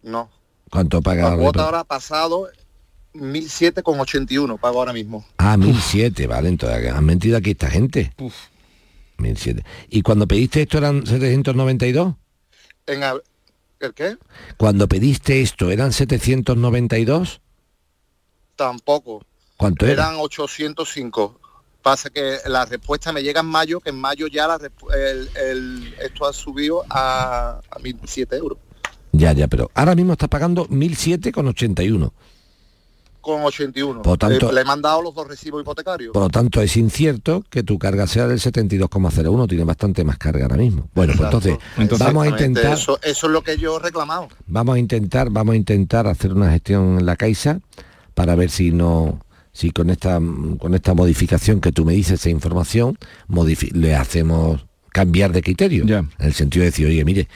[0.03, 0.29] no.
[0.69, 2.49] ¿Cuánto paga La cuota ahora ha pasado
[3.13, 5.25] 1.007,81 pago ahora mismo.
[5.37, 8.11] Ah, 1.007, vale, entonces han mentido aquí esta gente.
[9.17, 9.63] 1.007.
[9.89, 12.15] ¿Y cuando pediste esto eran 792?
[12.87, 13.21] En ab-
[13.79, 14.17] ¿El qué?
[14.57, 17.39] Cuando pediste esto eran 792?
[18.55, 19.23] Tampoco.
[19.57, 19.93] ¿Cuánto era?
[20.09, 21.39] Eran 805.
[21.81, 25.29] Pasa que la respuesta me llega en mayo, que en mayo ya la respu- el,
[25.37, 28.57] el- esto ha subido a, a 1.007 euros.
[29.13, 32.11] Ya, ya, pero ahora mismo estás pagando 1.007,81.
[33.21, 34.01] Con 81.
[34.03, 36.13] Por tanto- Eh, le he mandado los dos recibos hipotecarios.
[36.13, 40.43] Por lo tanto, es incierto que tu carga sea del 72,01, tiene bastante más carga
[40.43, 40.89] ahora mismo.
[40.93, 41.57] Bueno, pues entonces,
[41.99, 44.27] vamos a intentar, Eso, eso es lo que yo he reclamado.
[44.45, 47.59] vamos a intentar, vamos a intentar hacer una gestión en la Caixa
[48.13, 49.19] para ver si no
[49.57, 50.21] si con esta
[50.59, 52.95] con esta modificación que tú me dices esa información
[53.73, 55.83] le hacemos cambiar de criterio.
[55.87, 57.27] En el sentido de decir oye mire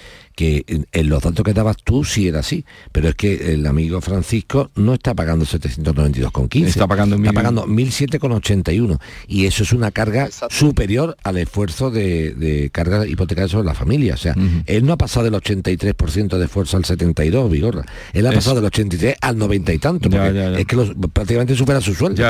[0.41, 3.67] que en, en los datos que dabas tú sí era así pero es que el
[3.67, 9.71] amigo Francisco no está pagando 792,15 Está pagando está mil- pagando 1007,81 y eso es
[9.71, 14.35] una carga superior al esfuerzo de, de carga hipotecaria sobre la familia o sea
[14.65, 18.37] él no ha pasado del 83% de esfuerzo al 72 Vigorra él ha Eso.
[18.39, 20.59] pasado del 83 al 90 y tanto Ya, porque ya, ya.
[20.59, 22.23] es que los- prácticamente supera su sueldo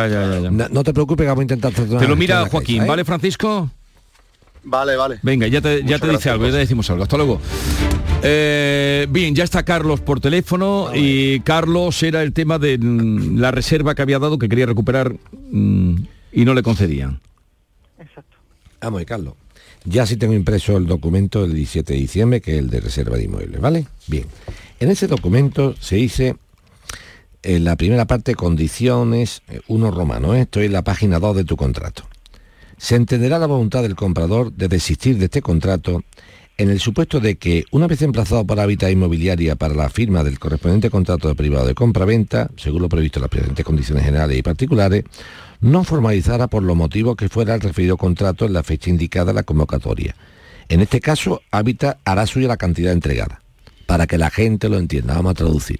[0.51, 2.89] No, no te preocupes que vamos a intentar Te lo mira Joaquín, cabeza, ¿eh?
[2.89, 3.71] ¿vale, Francisco?
[4.63, 5.17] Vale, vale.
[5.23, 7.01] Venga, ya te, ya te dice algo, ya te decimos algo.
[7.01, 7.41] Hasta luego.
[8.23, 13.49] Eh, bien, ya está Carlos por teléfono y Carlos era el tema de mm, la
[13.49, 15.15] reserva que había dado que quería recuperar
[15.51, 15.95] mm,
[16.31, 17.19] y no le concedían.
[18.79, 19.33] Vamos, y Carlos.
[19.85, 23.17] Ya sí tengo impreso el documento del 17 de diciembre, que es el de reserva
[23.17, 23.87] de inmuebles, ¿vale?
[24.07, 24.25] Bien.
[24.79, 26.35] En ese documento se dice,
[27.41, 30.41] en la primera parte, condiciones, eh, uno romano, ¿eh?
[30.41, 32.03] esto es la página 2 de tu contrato.
[32.77, 36.03] Se entenderá la voluntad del comprador de desistir de este contrato
[36.61, 40.37] en el supuesto de que, una vez emplazado por Hábitat Inmobiliaria para la firma del
[40.37, 44.43] correspondiente contrato de privado de compra-venta, según lo previsto en las presentes condiciones generales y
[44.43, 45.03] particulares,
[45.59, 49.37] no formalizara por los motivos que fuera el referido contrato en la fecha indicada en
[49.37, 50.15] la convocatoria.
[50.69, 53.41] En este caso, Hábitat hará suya la cantidad entregada,
[53.87, 55.15] para que la gente lo entienda.
[55.15, 55.79] Vamos a traducir.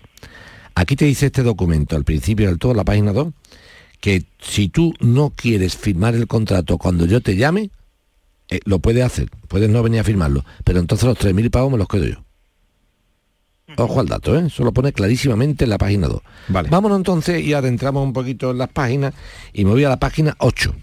[0.74, 3.28] Aquí te dice este documento, al principio del todo, la página 2,
[4.00, 7.70] que si tú no quieres firmar el contrato cuando yo te llame,
[8.52, 11.78] eh, lo puedes hacer, puedes no venir a firmarlo, pero entonces los 3.000 pavos me
[11.80, 12.24] los quedo yo.
[13.78, 14.44] Ojo al dato, ¿eh?
[14.48, 16.22] Eso lo pone clarísimamente en la página 2.
[16.50, 16.70] Vale.
[16.70, 19.14] Vámonos entonces y adentramos un poquito en las páginas
[19.54, 20.76] y me voy a la página 8.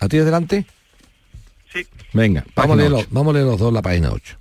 [0.00, 0.66] ¿La tienes delante?
[1.72, 1.86] Sí.
[2.12, 4.36] Venga, Vamos a, los, vamos a leer los dos la página 8.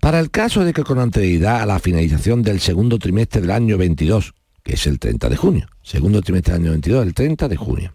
[0.00, 3.78] Para el caso de que con anterioridad a la finalización del segundo trimestre del año
[3.78, 7.56] 22, que es el 30 de junio, segundo trimestre del año 22, el 30 de
[7.56, 7.94] junio,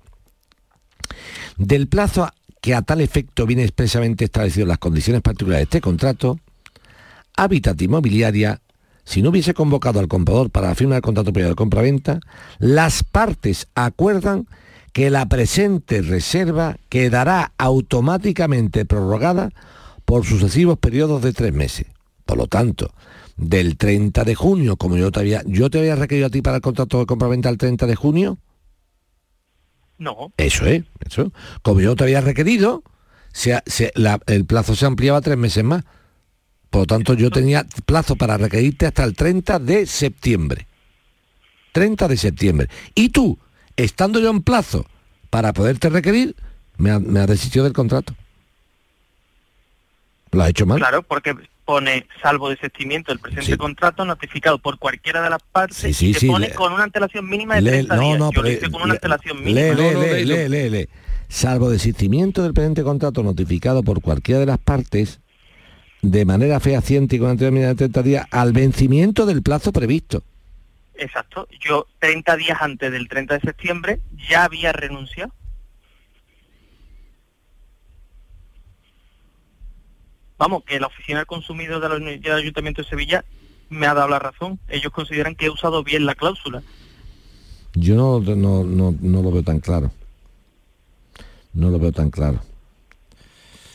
[1.58, 2.34] del plazo a-
[2.64, 6.40] que a tal efecto viene expresamente establecido las condiciones particulares de este contrato,
[7.36, 8.62] Hábitat Inmobiliaria,
[9.04, 12.22] si no hubiese convocado al comprador para la firma del contrato previo de compraventa,
[12.60, 14.48] las partes acuerdan
[14.94, 19.50] que la presente reserva quedará automáticamente prorrogada
[20.06, 21.88] por sucesivos periodos de tres meses.
[22.26, 22.94] Por lo tanto,
[23.36, 26.56] del 30 de junio, como yo te había, yo te había requerido a ti para
[26.56, 28.38] el contrato de compraventa el 30 de junio,
[29.98, 30.34] No.
[30.38, 31.32] eso es, eso.
[31.62, 32.84] Como yo te había requerido,
[33.32, 35.84] se ha- se- la- el plazo se ampliaba tres meses más.
[36.70, 40.68] Por lo tanto, yo tenía plazo para requerirte hasta el 30 de septiembre.
[41.72, 42.68] 30 de septiembre.
[42.96, 43.38] Y tú,
[43.78, 44.86] estando yo en plazo
[45.30, 46.36] para poderte requerir,
[46.78, 48.16] me ha, me ha desistido del contrato.
[50.32, 50.80] ¿Lo has hecho mal?
[50.80, 51.36] Claro, porque
[51.66, 56.14] pone salvo desistimiento del presente contrato notificado por cualquiera de las partes Sí, sí, y
[56.14, 58.20] se sí, pone le- con una antelación mínima de Lee- 30 no, días.
[58.20, 59.74] no, Yo lo pero- hice con una lee- antelación Lee, mínima.
[59.76, 60.90] lee, lee, lee, lee, lee.
[61.30, 65.20] Salvo desistimiento del presente contrato notificado por cualquiera de las partes
[66.02, 70.22] de manera fehaciente y con anterioridad de 30 días al vencimiento del plazo previsto.
[70.96, 71.48] Exacto.
[71.60, 74.00] Yo 30 días antes del 30 de septiembre
[74.30, 75.32] ya había renunciado.
[80.38, 83.24] Vamos, que la Oficina del Consumidor de la Uni- del Ayuntamiento de Sevilla
[83.70, 84.60] me ha dado la razón.
[84.68, 86.62] Ellos consideran que he usado bien la cláusula.
[87.76, 89.92] Yo no, no, no, no lo veo tan claro.
[91.54, 92.40] No lo veo tan claro.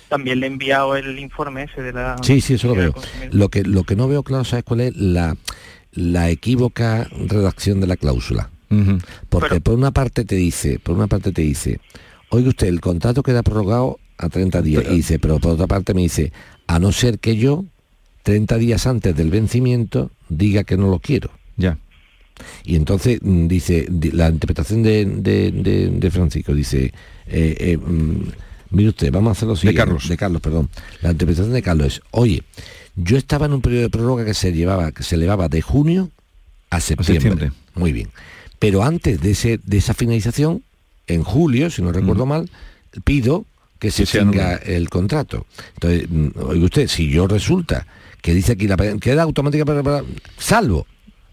[0.09, 2.17] También le he enviado el informe ese de la...
[2.23, 2.95] Sí, sí, eso lo veo.
[3.31, 4.97] Lo que, lo que no veo claro, ¿sabes cuál es?
[4.97, 5.37] La,
[5.93, 8.51] la equívoca redacción de la cláusula.
[9.29, 11.81] Porque por una parte te dice, por una parte te dice,
[12.31, 14.85] oiga usted, el contrato queda prorrogado a 30 días.
[14.91, 16.33] y dice, pero por otra parte me dice,
[16.67, 17.65] a no ser que yo,
[18.25, 21.31] 30 días antes del vencimiento, diga que no lo quiero.
[21.57, 21.79] Ya.
[22.65, 26.93] Y entonces mm, dice, di- la interpretación de, de- de- de Francisco dice,
[27.27, 28.23] eh, eh, mm,
[28.71, 29.73] mire usted, vamos a hacerlo así.
[29.75, 30.09] Carlos.
[30.09, 30.69] De Carlos, perdón.
[31.03, 32.43] La interpretación de Carlos es, oye,
[32.97, 36.11] yo estaba en un periodo de prórroga que se llevaba, que se elevaba de junio
[36.71, 37.31] a septiembre.
[37.31, 37.53] septiembre.
[37.75, 38.09] Muy bien.
[38.59, 40.63] Pero antes de ese, de esa finalización,
[41.07, 42.51] en julio, si no recuerdo mal,
[43.05, 43.47] pido
[43.79, 45.47] que se extinga el contrato.
[45.75, 47.87] Entonces, mm, oiga usted, si yo resulta
[48.23, 50.05] que dice aquí la queda automática para- para-
[50.37, 50.87] salvo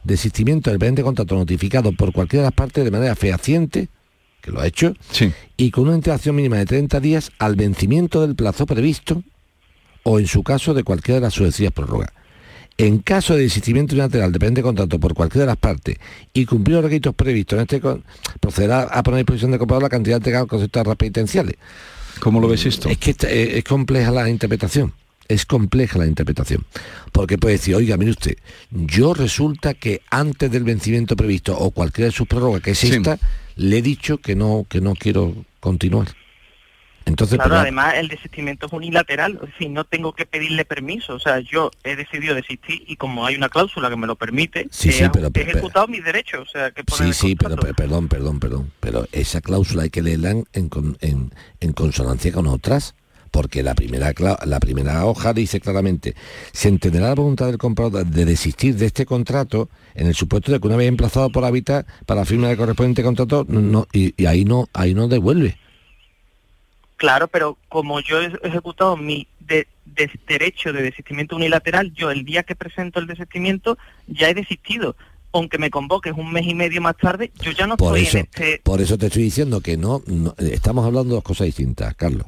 [0.03, 3.89] desistimiento del presente contrato notificado por cualquiera de las partes de manera fehaciente,
[4.41, 4.93] que lo ha hecho,
[5.57, 9.23] y con una interacción mínima de 30 días al vencimiento del plazo previsto
[10.03, 12.09] o en su caso de cualquiera de las sucesivas prórrogas.
[12.77, 15.95] En caso de desistimiento unilateral del presente contrato por cualquiera de las partes
[16.33, 17.81] y cumplir los requisitos previstos en este
[18.39, 21.55] procederá a poner a disposición del comprador la cantidad de con conceptos penitenciales.
[22.19, 22.89] ¿Cómo lo ves esto?
[22.89, 24.93] Es que eh, es compleja la interpretación.
[25.27, 26.65] Es compleja la interpretación.
[27.11, 28.37] Porque puede decir, oiga, mire usted,
[28.69, 32.91] yo resulta que antes del vencimiento previsto o cualquiera de sus prórrogas, que Sí.
[32.91, 33.17] esta,
[33.55, 36.09] le he dicho que no, que no quiero continuar.
[37.05, 41.13] Entonces, claro, pues, además el desistimiento es unilateral, es decir, no tengo que pedirle permiso,
[41.13, 44.67] o sea, yo he decidido desistir y como hay una cláusula que me lo permite,
[44.71, 47.55] Sí, he, sí, pero- he pero- ejecutado mis derechos, o sea, que Sí, sí, pero,
[47.57, 48.71] pero- perdón, perdón, perdón.
[48.79, 50.69] Pero esa cláusula hay que leerla en, en
[51.01, 52.95] en- en consonancia con otras.
[53.31, 54.13] Porque la primera,
[54.45, 56.15] la primera hoja dice claramente,
[56.53, 60.59] se entenderá la voluntad del comprador de desistir de este contrato en el supuesto de
[60.61, 64.45] que una vez emplazado por hábitat para firma del correspondiente contrato, no, y, y ahí
[64.45, 65.57] no, ahí no devuelve.
[67.05, 72.25] Claro, pero como yo he ejecutado mi de- de- derecho de desistimiento unilateral, yo el
[72.25, 73.77] día que presento el desistimiento
[74.07, 74.95] ya he desistido.
[75.31, 78.17] Aunque me convoques un mes y medio más tarde, yo ya no Por estoy eso,
[78.17, 78.61] en este...
[78.63, 82.25] por eso te estoy diciendo que no, no- estamos hablando de dos cosas distintas, Carlos.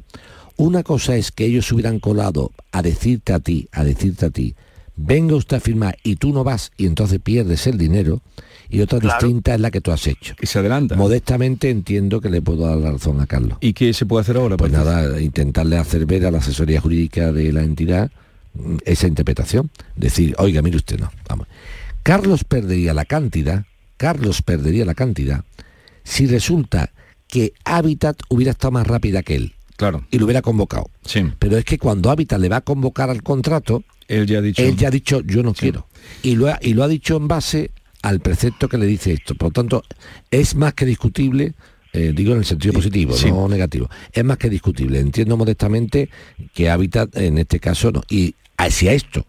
[0.57, 4.29] Una cosa es que ellos se hubieran colado a decirte a ti, a decirte a
[4.29, 4.53] ti,
[4.97, 8.21] venga usted a firmar y tú no vas y entonces pierdes el dinero.
[8.69, 10.35] Y otra distinta es la que tú has hecho.
[10.35, 10.97] Que se adelanta.
[10.97, 13.57] Modestamente entiendo que le puedo dar la razón a Carlos.
[13.61, 14.57] ¿Y qué se puede hacer ahora?
[14.57, 18.11] Pues nada, intentarle hacer ver a la asesoría jurídica de la entidad
[18.55, 19.69] mm, esa interpretación.
[19.95, 21.47] Decir, oiga, mire usted, no, vamos.
[22.03, 23.63] Carlos perdería la cantidad,
[23.95, 25.45] Carlos perdería la cantidad
[26.03, 26.91] si resulta
[27.27, 29.53] que Habitat hubiera estado más rápida que él.
[29.75, 30.05] Claro.
[30.09, 30.89] Y lo hubiera convocado.
[31.05, 31.23] Sí.
[31.37, 34.61] Pero es que cuando Habitat le va a convocar al contrato, él ya ha dicho,
[34.61, 35.87] él ya ha dicho yo no quiero.
[36.23, 39.35] Y lo, ha, y lo ha dicho en base al precepto que le dice esto.
[39.35, 39.83] Por lo tanto,
[40.31, 41.53] es más que discutible,
[41.93, 43.29] eh, digo en el sentido positivo, sí.
[43.29, 44.99] no negativo, es más que discutible.
[44.99, 46.09] Entiendo modestamente
[46.53, 48.03] que Habitat en este caso no.
[48.09, 49.25] Y hacia esto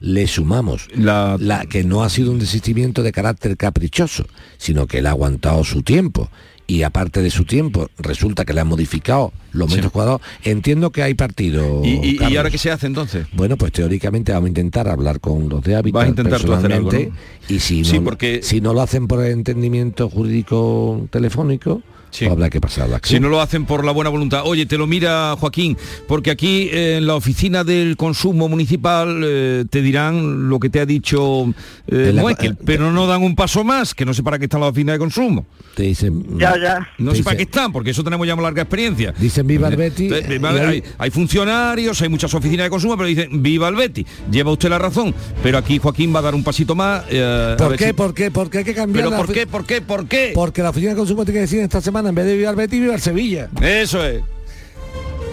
[0.00, 1.38] le sumamos la...
[1.70, 4.26] que no ha sido un desistimiento de carácter caprichoso,
[4.58, 6.30] sino que él ha aguantado su tiempo
[6.68, 11.02] y aparte de su tiempo resulta que le han modificado los metros cuadrados, entiendo que
[11.02, 11.82] hay partido.
[11.84, 12.36] ¿Y, y- y Carlos.
[12.38, 13.26] ahora qué se hace entonces?
[13.32, 16.52] Bueno, pues teóricamente vamos a intentar hablar con los de hábitat Vas a intentar tú
[16.52, 17.22] hacer algo, personalmente,
[17.54, 21.82] y si no, Sí, porque- si no lo hacen por el entendimiento jurídico telefónico,
[22.24, 24.42] habrá que pasar la Si no lo hacen por la buena voluntad.
[24.44, 25.76] Oye, te lo mira Joaquín,
[26.08, 30.80] porque aquí eh, en la oficina del consumo municipal eh, te dirán lo que te
[30.80, 31.52] ha dicho
[31.88, 34.58] eh, la- Moekel, pero no dan un paso más, que no sé para qué está
[34.58, 35.46] la oficina de consumo.
[35.74, 36.38] Te dicen...
[36.38, 36.88] Ya, ya.
[36.96, 39.12] No sé para qué están, porque eso tenemos ya una larga experiencia.
[39.18, 43.08] Dicen viva el Betty, viva- hay- hay, hay funcionarios, hay muchas oficinas de consumo, pero
[43.08, 44.06] dicen viva el Betty.
[44.30, 47.04] Lleva usted la razón, pero aquí Joaquín va a dar un pasito más.
[47.10, 47.86] eh, a ¿Por ver qué?
[47.88, 48.30] si- ¿Por qué?
[48.30, 49.46] ¿Por qué hay que cambiar ¿Pero la por qué?
[49.46, 49.80] ¿Por qué?
[49.82, 50.32] ¿Por qué?
[50.34, 52.56] Porque la oficina de consumo tiene que decir esta semana, en vez de viva el
[52.56, 53.48] Betis, el Sevilla.
[53.60, 54.22] Eso es.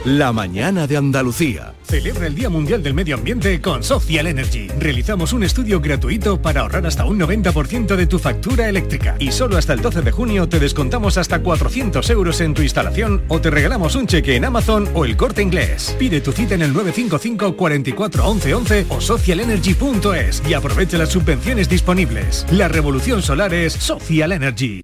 [0.05, 1.76] La mañana de Andalucía.
[1.84, 4.67] Celebra el Día Mundial del Medio Ambiente con Social Energy.
[4.78, 9.15] Realizamos un estudio gratuito para ahorrar hasta un 90% de tu factura eléctrica.
[9.19, 13.24] Y solo hasta el 12 de junio te descontamos hasta 400 euros en tu instalación
[13.30, 15.95] o te regalamos un cheque en Amazon o el corte inglés.
[15.97, 21.69] Pide tu cita en el 955 44 11 11 o socialenergy.es y aprovecha las subvenciones
[21.69, 22.45] disponibles.
[22.51, 24.82] La revolución solar es Social Energy.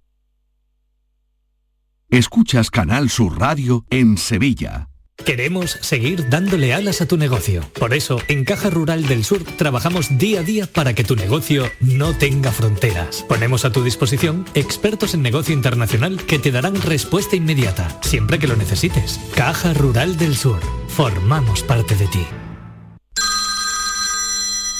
[2.11, 4.89] Escuchas Canal Sur Radio en Sevilla.
[5.25, 7.61] Queremos seguir dándole alas a tu negocio.
[7.79, 11.69] Por eso, en Caja Rural del Sur trabajamos día a día para que tu negocio
[11.81, 13.23] no tenga fronteras.
[13.29, 18.47] Ponemos a tu disposición expertos en negocio internacional que te darán respuesta inmediata, siempre que
[18.47, 19.19] lo necesites.
[19.35, 20.61] Caja Rural del Sur.
[20.87, 22.25] Formamos parte de ti.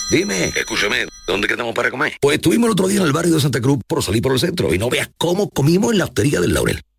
[0.10, 2.14] Dime, escúchame, ¿dónde quedamos para comer?
[2.20, 4.40] Pues estuvimos el otro día en el barrio de Santa Cruz por salir por el
[4.40, 6.82] centro y no veas cómo comimos en la hostería del Laurel.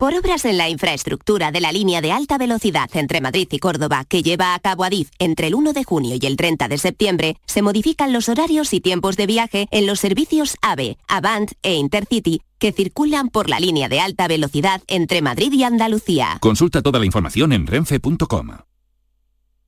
[0.00, 4.06] Por obras en la infraestructura de la línea de alta velocidad entre Madrid y Córdoba
[4.08, 7.36] que lleva a cabo Adif entre el 1 de junio y el 30 de septiembre,
[7.44, 12.40] se modifican los horarios y tiempos de viaje en los servicios AVE, Avant e Intercity
[12.58, 16.38] que circulan por la línea de alta velocidad entre Madrid y Andalucía.
[16.40, 18.69] Consulta toda la información en renfe.com.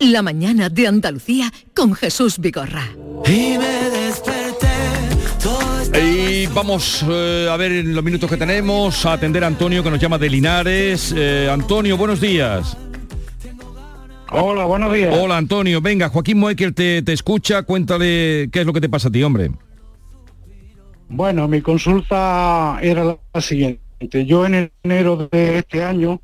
[0.00, 2.84] La mañana de Andalucía con Jesús Vigorra.
[3.26, 4.68] Y me desperté
[5.42, 9.82] todo Y vamos eh, a ver en los minutos que tenemos a atender a Antonio
[9.82, 11.12] que nos llama de Linares.
[11.16, 12.76] Eh, Antonio, buenos días.
[14.30, 15.12] Hola, buenos días.
[15.18, 19.08] Hola Antonio, venga, Joaquín Moekel te, te escucha, cuéntale qué es lo que te pasa
[19.08, 19.50] a ti, hombre.
[21.08, 23.80] Bueno, mi consulta era la siguiente.
[24.26, 26.20] Yo en enero de este año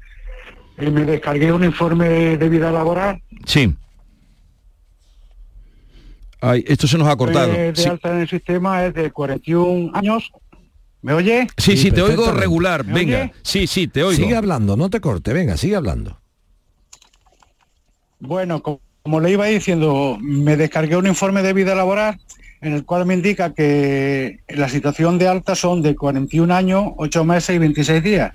[0.78, 3.74] eh, me descargué un informe de vida laboral Sí.
[6.40, 7.52] Ay, esto se nos ha cortado.
[7.52, 10.30] de Sí, alta en el sistema es de 41 años.
[11.00, 11.46] ¿Me oye?
[11.58, 13.18] sí, sí, te oigo regular, ¿Me venga.
[13.22, 13.32] oye?
[13.42, 14.22] Sí, sí, te oigo.
[14.22, 16.18] Sigue hablando, no te corte, venga, sigue hablando.
[18.20, 22.18] Bueno, co- como le iba diciendo, me descargué un informe de vida laboral
[22.62, 27.22] en el cual me indica que la situación de alta son de 41 años, 8
[27.24, 28.32] meses y 26 días.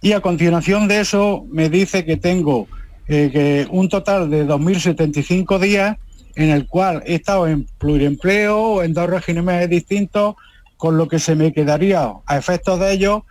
[0.00, 2.68] Y a continuación de eso me dice que tengo
[3.08, 5.96] eh, un total de 2.075 días
[6.34, 10.34] en el cual he estado en pluriempleo en dos regímenes distintos,
[10.76, 13.24] con lo que se me quedaría a efectos de ello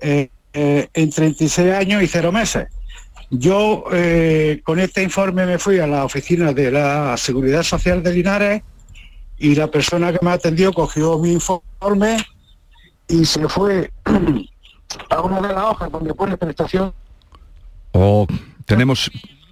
[0.00, 2.68] eh, eh, en 36 años y 0 meses.
[3.30, 3.84] Yo
[4.62, 8.62] con este informe me fui a la oficina de la Seguridad Social de Linares
[9.38, 12.18] y la persona que me atendió cogió mi informe
[13.08, 13.90] y se fue
[15.10, 16.92] a una de las hojas donde pone prestación
[17.94, 18.26] Oh,
[18.64, 19.10] tenemos,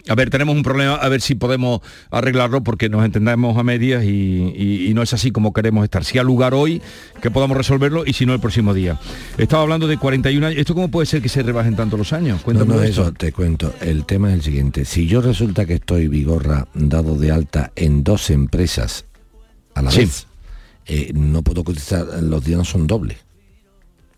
[0.08, 1.80] a ver, tenemos un problema, a ver si podemos
[2.10, 4.08] arreglarlo porque nos entendemos a medias y,
[4.56, 6.04] y- y no es así como queremos estar.
[6.06, 6.80] Si hay lugar hoy
[7.20, 8.98] que podamos resolverlo y si no el próximo día.
[9.36, 10.58] Estaba hablando de 41 años.
[10.58, 12.38] ¿Esto cómo puede ser que se rebajen tanto los años?
[12.38, 13.02] No, Cuéntame no, eso.
[13.02, 13.74] eso te cuento.
[13.82, 14.86] El tema es el siguiente.
[14.86, 19.04] Si yo resulta que estoy vigorra dado de alta en dos empresas
[19.74, 19.98] a la Sí.
[20.00, 20.26] vez,
[20.86, 23.18] eh, no puedo cotizar, los días no son dobles.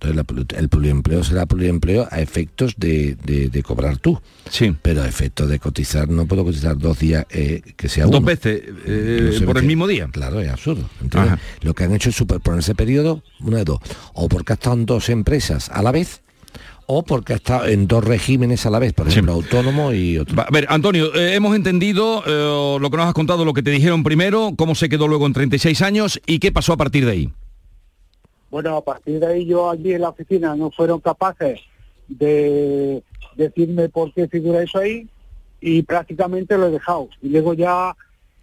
[0.05, 0.17] Entonces
[0.51, 4.21] la- el pluriempleo será pluriempleo a efectos de, de- de cobrar tú.
[4.51, 4.75] Sí.
[4.83, 8.27] Pero a efectos de cotizar no puedo cotizar dos días eh, que sea Dos uno.
[8.27, 10.09] veces eh, se por el mismo día.
[10.11, 10.89] Claro, es absurdo.
[11.01, 11.35] ¿entiendes?
[11.35, 11.43] Ajá.
[11.61, 13.79] Lo que han hecho es superponer ese periodo, una de dos.
[14.15, 16.23] O porque ha estado en dos empresas a la vez,
[16.87, 20.41] o porque ha estado en dos regímenes a la vez, por ejemplo, autónomo y otro.
[20.43, 23.71] A ver, Antonio, eh, hemos entendido eh, lo que nos has contado, lo que te
[23.71, 27.13] dijeron primero, cómo se quedó luego en 36 años y qué pasó a partir de
[27.13, 27.33] ahí.
[28.53, 31.59] Bueno, a partir de ahí yo allí en la oficina no fueron capaces
[32.07, 33.03] de
[33.35, 35.09] decirme por qué figura eso ahí
[35.59, 37.09] y prácticamente lo he dejado.
[37.23, 37.97] Y luego ya,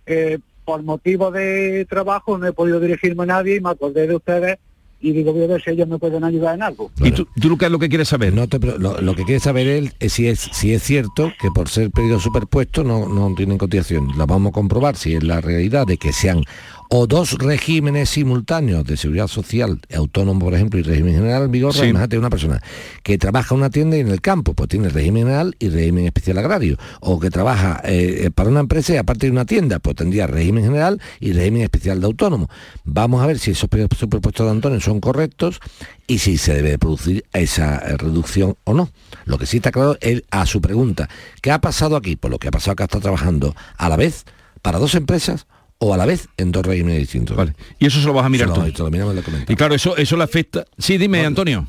[0.08, 4.16] eh, por motivo de trabajo, no he podido dirigirme a nadie y me acordé de
[4.16, 4.58] ustedes
[5.00, 6.90] y digo, voy a ver si ellos me pueden ayudar en algo.
[7.04, 8.34] ¿Y tú, tú qué es lo que quieres saber?
[8.34, 11.52] No te lo, lo que quiere saber él es si es si es cierto que
[11.52, 14.18] por ser periodo superpuesto no, no tienen cotización.
[14.18, 16.44] La vamos a comprobar si es la realidad de que sean
[16.92, 21.82] o dos regímenes simultáneos de seguridad social, autónomo por ejemplo y régimen general, vigor, Sí.
[21.86, 22.62] imagínate una persona
[23.04, 26.06] que trabaja en una tienda y en el campo, pues tiene régimen general y régimen
[26.06, 29.96] especial agrario, o que trabaja eh, para una empresa y aparte de una tienda, pues
[29.96, 32.50] tendría régimen general y régimen especial de autónomo.
[32.86, 35.60] Vamos a ver si esos periodos superpuestos de Antonio son correctos
[36.08, 38.90] y si se debe de producir esa eh, reducción o no.
[39.26, 41.08] Lo que sí está claro es a su pregunta,
[41.44, 42.16] ¿qué ha pasado aquí?
[42.16, 44.26] Pues lo que ha pasado es que ha estado trabajando a la vez
[44.64, 45.46] para dos empresas
[45.80, 47.36] o a la vez en dos regímenes distintos.
[47.38, 47.56] Vale.
[47.80, 48.72] Y eso se lo vas a mirar Se lo- tú.
[48.78, 49.52] se lo miramos y lo comentamos.
[49.52, 50.66] Y claro, eso, eso le afecta.
[50.78, 51.66] Sí, dime, Antonio.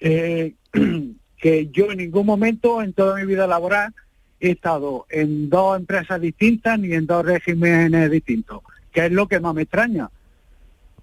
[0.00, 0.54] Eh,
[1.36, 3.94] que yo en ningún momento en toda mi vida laboral
[4.40, 8.60] he estado en dos empresas distintas ni en dos regímenes distintos,
[8.92, 10.10] que es lo que más me extraña.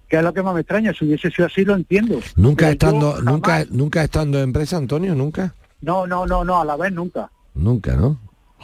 [0.08, 0.92] que es lo que más me extraña.
[0.92, 2.20] Si hubiese sido así, lo entiendo.
[2.36, 5.54] Nunca Pero estando, nunca, nunca estando en empresa, Antonio, nunca.
[5.80, 7.30] No, no, no, no, a la vez nunca.
[7.54, 8.18] Nunca, ¿no?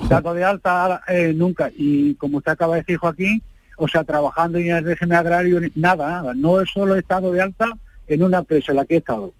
[0.08, 1.70] Dado de alta eh, nunca.
[1.76, 3.42] Y como usted acaba de decir, Joaquín,
[3.82, 6.34] o sea, trabajando en el régimen agrario, nada, nada.
[6.34, 7.70] No es solo he estado de alta
[8.06, 9.32] en una empresa en la que he estado.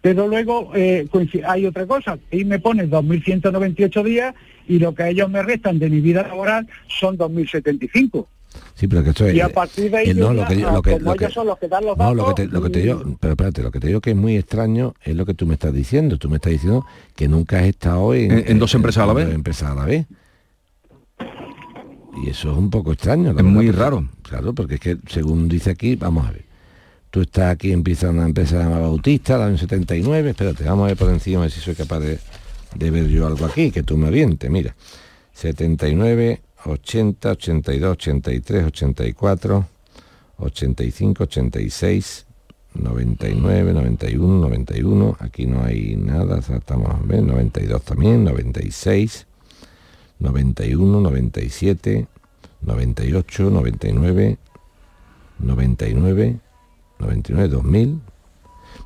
[0.00, 1.06] Pero luego eh,
[1.46, 4.34] hay otra cosa, ahí me ponen 2.198 días
[4.68, 8.26] y lo que ellos me restan de mi vida laboral son 2.075.
[8.74, 9.34] Sí, pero que esto es...
[9.34, 11.16] Y a partir de ahí, eh, no, lo ya, que, yo- lo que, como lo
[11.16, 12.16] que- ellos son los que dan los no, datos...
[12.16, 14.16] lo que te, lo que te digo, pero espérate, lo que te digo que es
[14.16, 16.16] muy extraño es lo que tú me estás diciendo.
[16.18, 19.12] Tú me estás diciendo que nunca has estado en, En- en dos empresas a la
[19.12, 19.26] vez.
[19.26, 20.06] dos empresas a la vez.
[22.24, 23.32] Y eso es un poco extraño.
[23.32, 24.08] la Es muy porque- raro.
[24.22, 26.44] Claro, porque es que según dice aquí, vamos a ver.
[27.10, 30.96] Tú estás aquí, empieza una empresa llamada Bautista, el año 79, espérate, vamos a ver
[30.96, 32.18] por encima a ver si soy capaz de,
[32.74, 34.74] de ver yo algo aquí, que tú me avientes, mira.
[35.32, 39.66] 79, 80, 82, 83, 84,
[40.38, 42.26] 85, 86,
[42.74, 49.25] 99, 91, 91, aquí no hay nada, estamos a ver, 92 también, 96,
[50.18, 52.06] 91, 97,
[52.62, 54.38] 98, 99,
[55.38, 56.38] 99,
[56.98, 58.00] 99, 2000.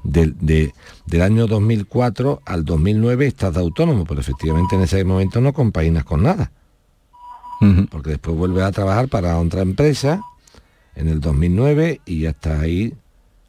[0.02, 0.72] Del, de-
[1.06, 6.04] del año 2004 al 2009 estás de autónomo, pero efectivamente en ese momento no compaginas
[6.04, 6.52] con nada.
[7.90, 10.22] Porque después vuelves a trabajar para otra empresa
[10.94, 12.94] en el 2009 y ya estás ahí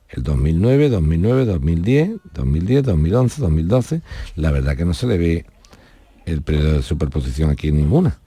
[0.09, 4.01] el 2009, 2009, 2010, 2010, 2011, 2012.
[4.35, 5.45] La verdad que no se le ve
[6.31, 8.19] el periodo de superposición aquí en ninguna.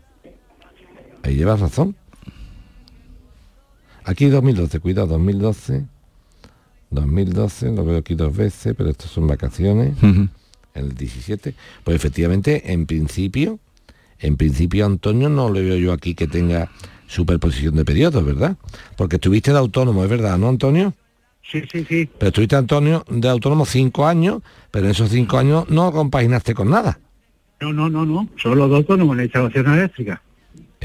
[1.22, 1.96] Ahí llevas razón.
[4.04, 5.86] Aquí 2012, cuidado, 2012,
[6.90, 9.96] 2012, lo veo aquí dos veces, pero estos son vacaciones.
[9.98, 10.28] Ujú.
[10.74, 13.60] En el 17, pues efectivamente, en principio,
[14.18, 16.70] en principio Antonio no le veo yo aquí que tenga
[17.06, 18.56] superposición de periodos, ¿verdad?
[18.96, 20.92] Porque estuviste de autónomo, es verdad, ¿no, Antonio?
[21.42, 22.08] Sí, sí, sí.
[22.18, 26.70] Pero estuviste Antonio de autónomo cinco años, pero en esos cinco años no compaginaste con
[26.70, 26.98] nada.
[27.64, 28.28] No, no, no, no.
[28.36, 30.20] Solo dos autónomos en instalación eléctrica.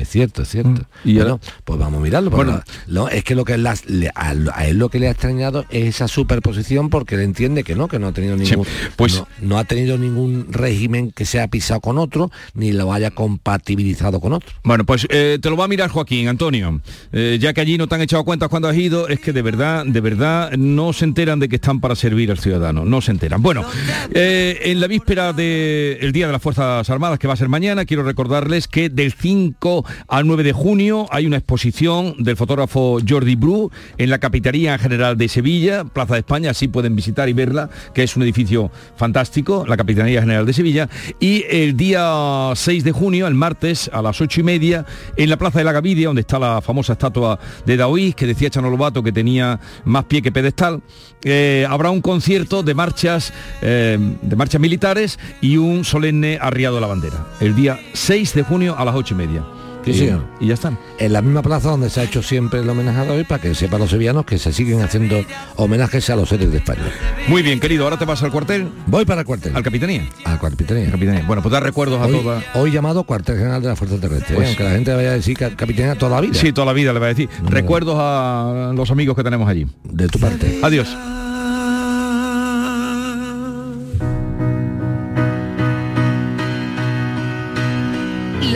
[0.01, 0.83] Es cierto, es cierto.
[1.03, 2.29] Y bueno, pues vamos a mirarlo.
[2.29, 2.61] Bueno.
[2.87, 3.83] no, es que lo que las-
[4.15, 7.75] a, a él lo que le ha extrañado es esa superposición porque él entiende que
[7.75, 11.39] no, que no ha tenido ningún, pues- no, no ha tenido ningún régimen que se
[11.41, 14.49] ha pisado con otro ni lo haya compatibilizado con otro.
[14.63, 16.81] Bueno, pues eh, te lo va a mirar Joaquín, Antonio.
[17.11, 19.41] Eh, ya que allí no te han echado cuentas cuando has ido, es que de
[19.41, 22.85] verdad, de verdad, no se enteran de que están para servir al ciudadano.
[22.85, 23.41] No se enteran.
[23.41, 23.65] Bueno,
[24.13, 27.85] eh, en la víspera del Día de las Fuerzas Armadas, que va a ser mañana,
[27.85, 33.35] quiero recordarles que del 5 al 9 de junio hay una exposición del fotógrafo Jordi
[33.35, 37.69] Bru en la Capitanía General de Sevilla, Plaza de España, así pueden visitar y verla,
[37.93, 40.89] que es un edificio fantástico, la Capitanía General de Sevilla.
[41.19, 44.85] Y el día 6 de junio, el martes, a las 8 y media,
[45.15, 48.49] en la Plaza de la Gavidia, donde está la famosa estatua de Daoís, que decía
[48.49, 50.81] Chano Lobato que tenía más pie que pedestal,
[51.23, 56.81] eh, habrá un concierto de marchas, eh, de marchas militares y un solemne arriado de
[56.81, 57.27] la bandera.
[57.39, 59.43] El día 6 de junio a las 8 y media.
[59.85, 60.25] Sí, señor.
[60.39, 60.77] Y ya están.
[60.99, 63.55] En la misma plaza donde se ha hecho siempre el homenaje a hoy para que
[63.55, 65.23] sepan los sevillanos que se siguen haciendo
[65.55, 66.81] homenajes a los seres de España.
[67.27, 68.67] Muy bien, querido, ahora te vas al cuartel.
[68.87, 69.55] Voy para el cuartel.
[69.55, 70.07] Al capitanía.
[70.25, 70.91] Al capitanía.
[70.91, 71.23] Capitanía.
[71.25, 72.43] Bueno, pues dar recuerdos a toda.
[72.55, 74.37] hoy llamado cuartel general de la Fuerza Terrestre, ¿eh?
[74.37, 76.33] Pues- aunque la gente vaya a decir ca- capitanía toda la vida.
[76.33, 77.29] Sí, toda la vida le va a decir.
[77.45, 79.65] Recuerdos a los amigos que tenemos allí.
[79.83, 80.59] De tu parte.
[80.61, 80.87] Adiós.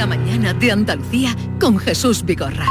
[0.04, 2.68] La mañana de Andalucía con Jesús Vigorra.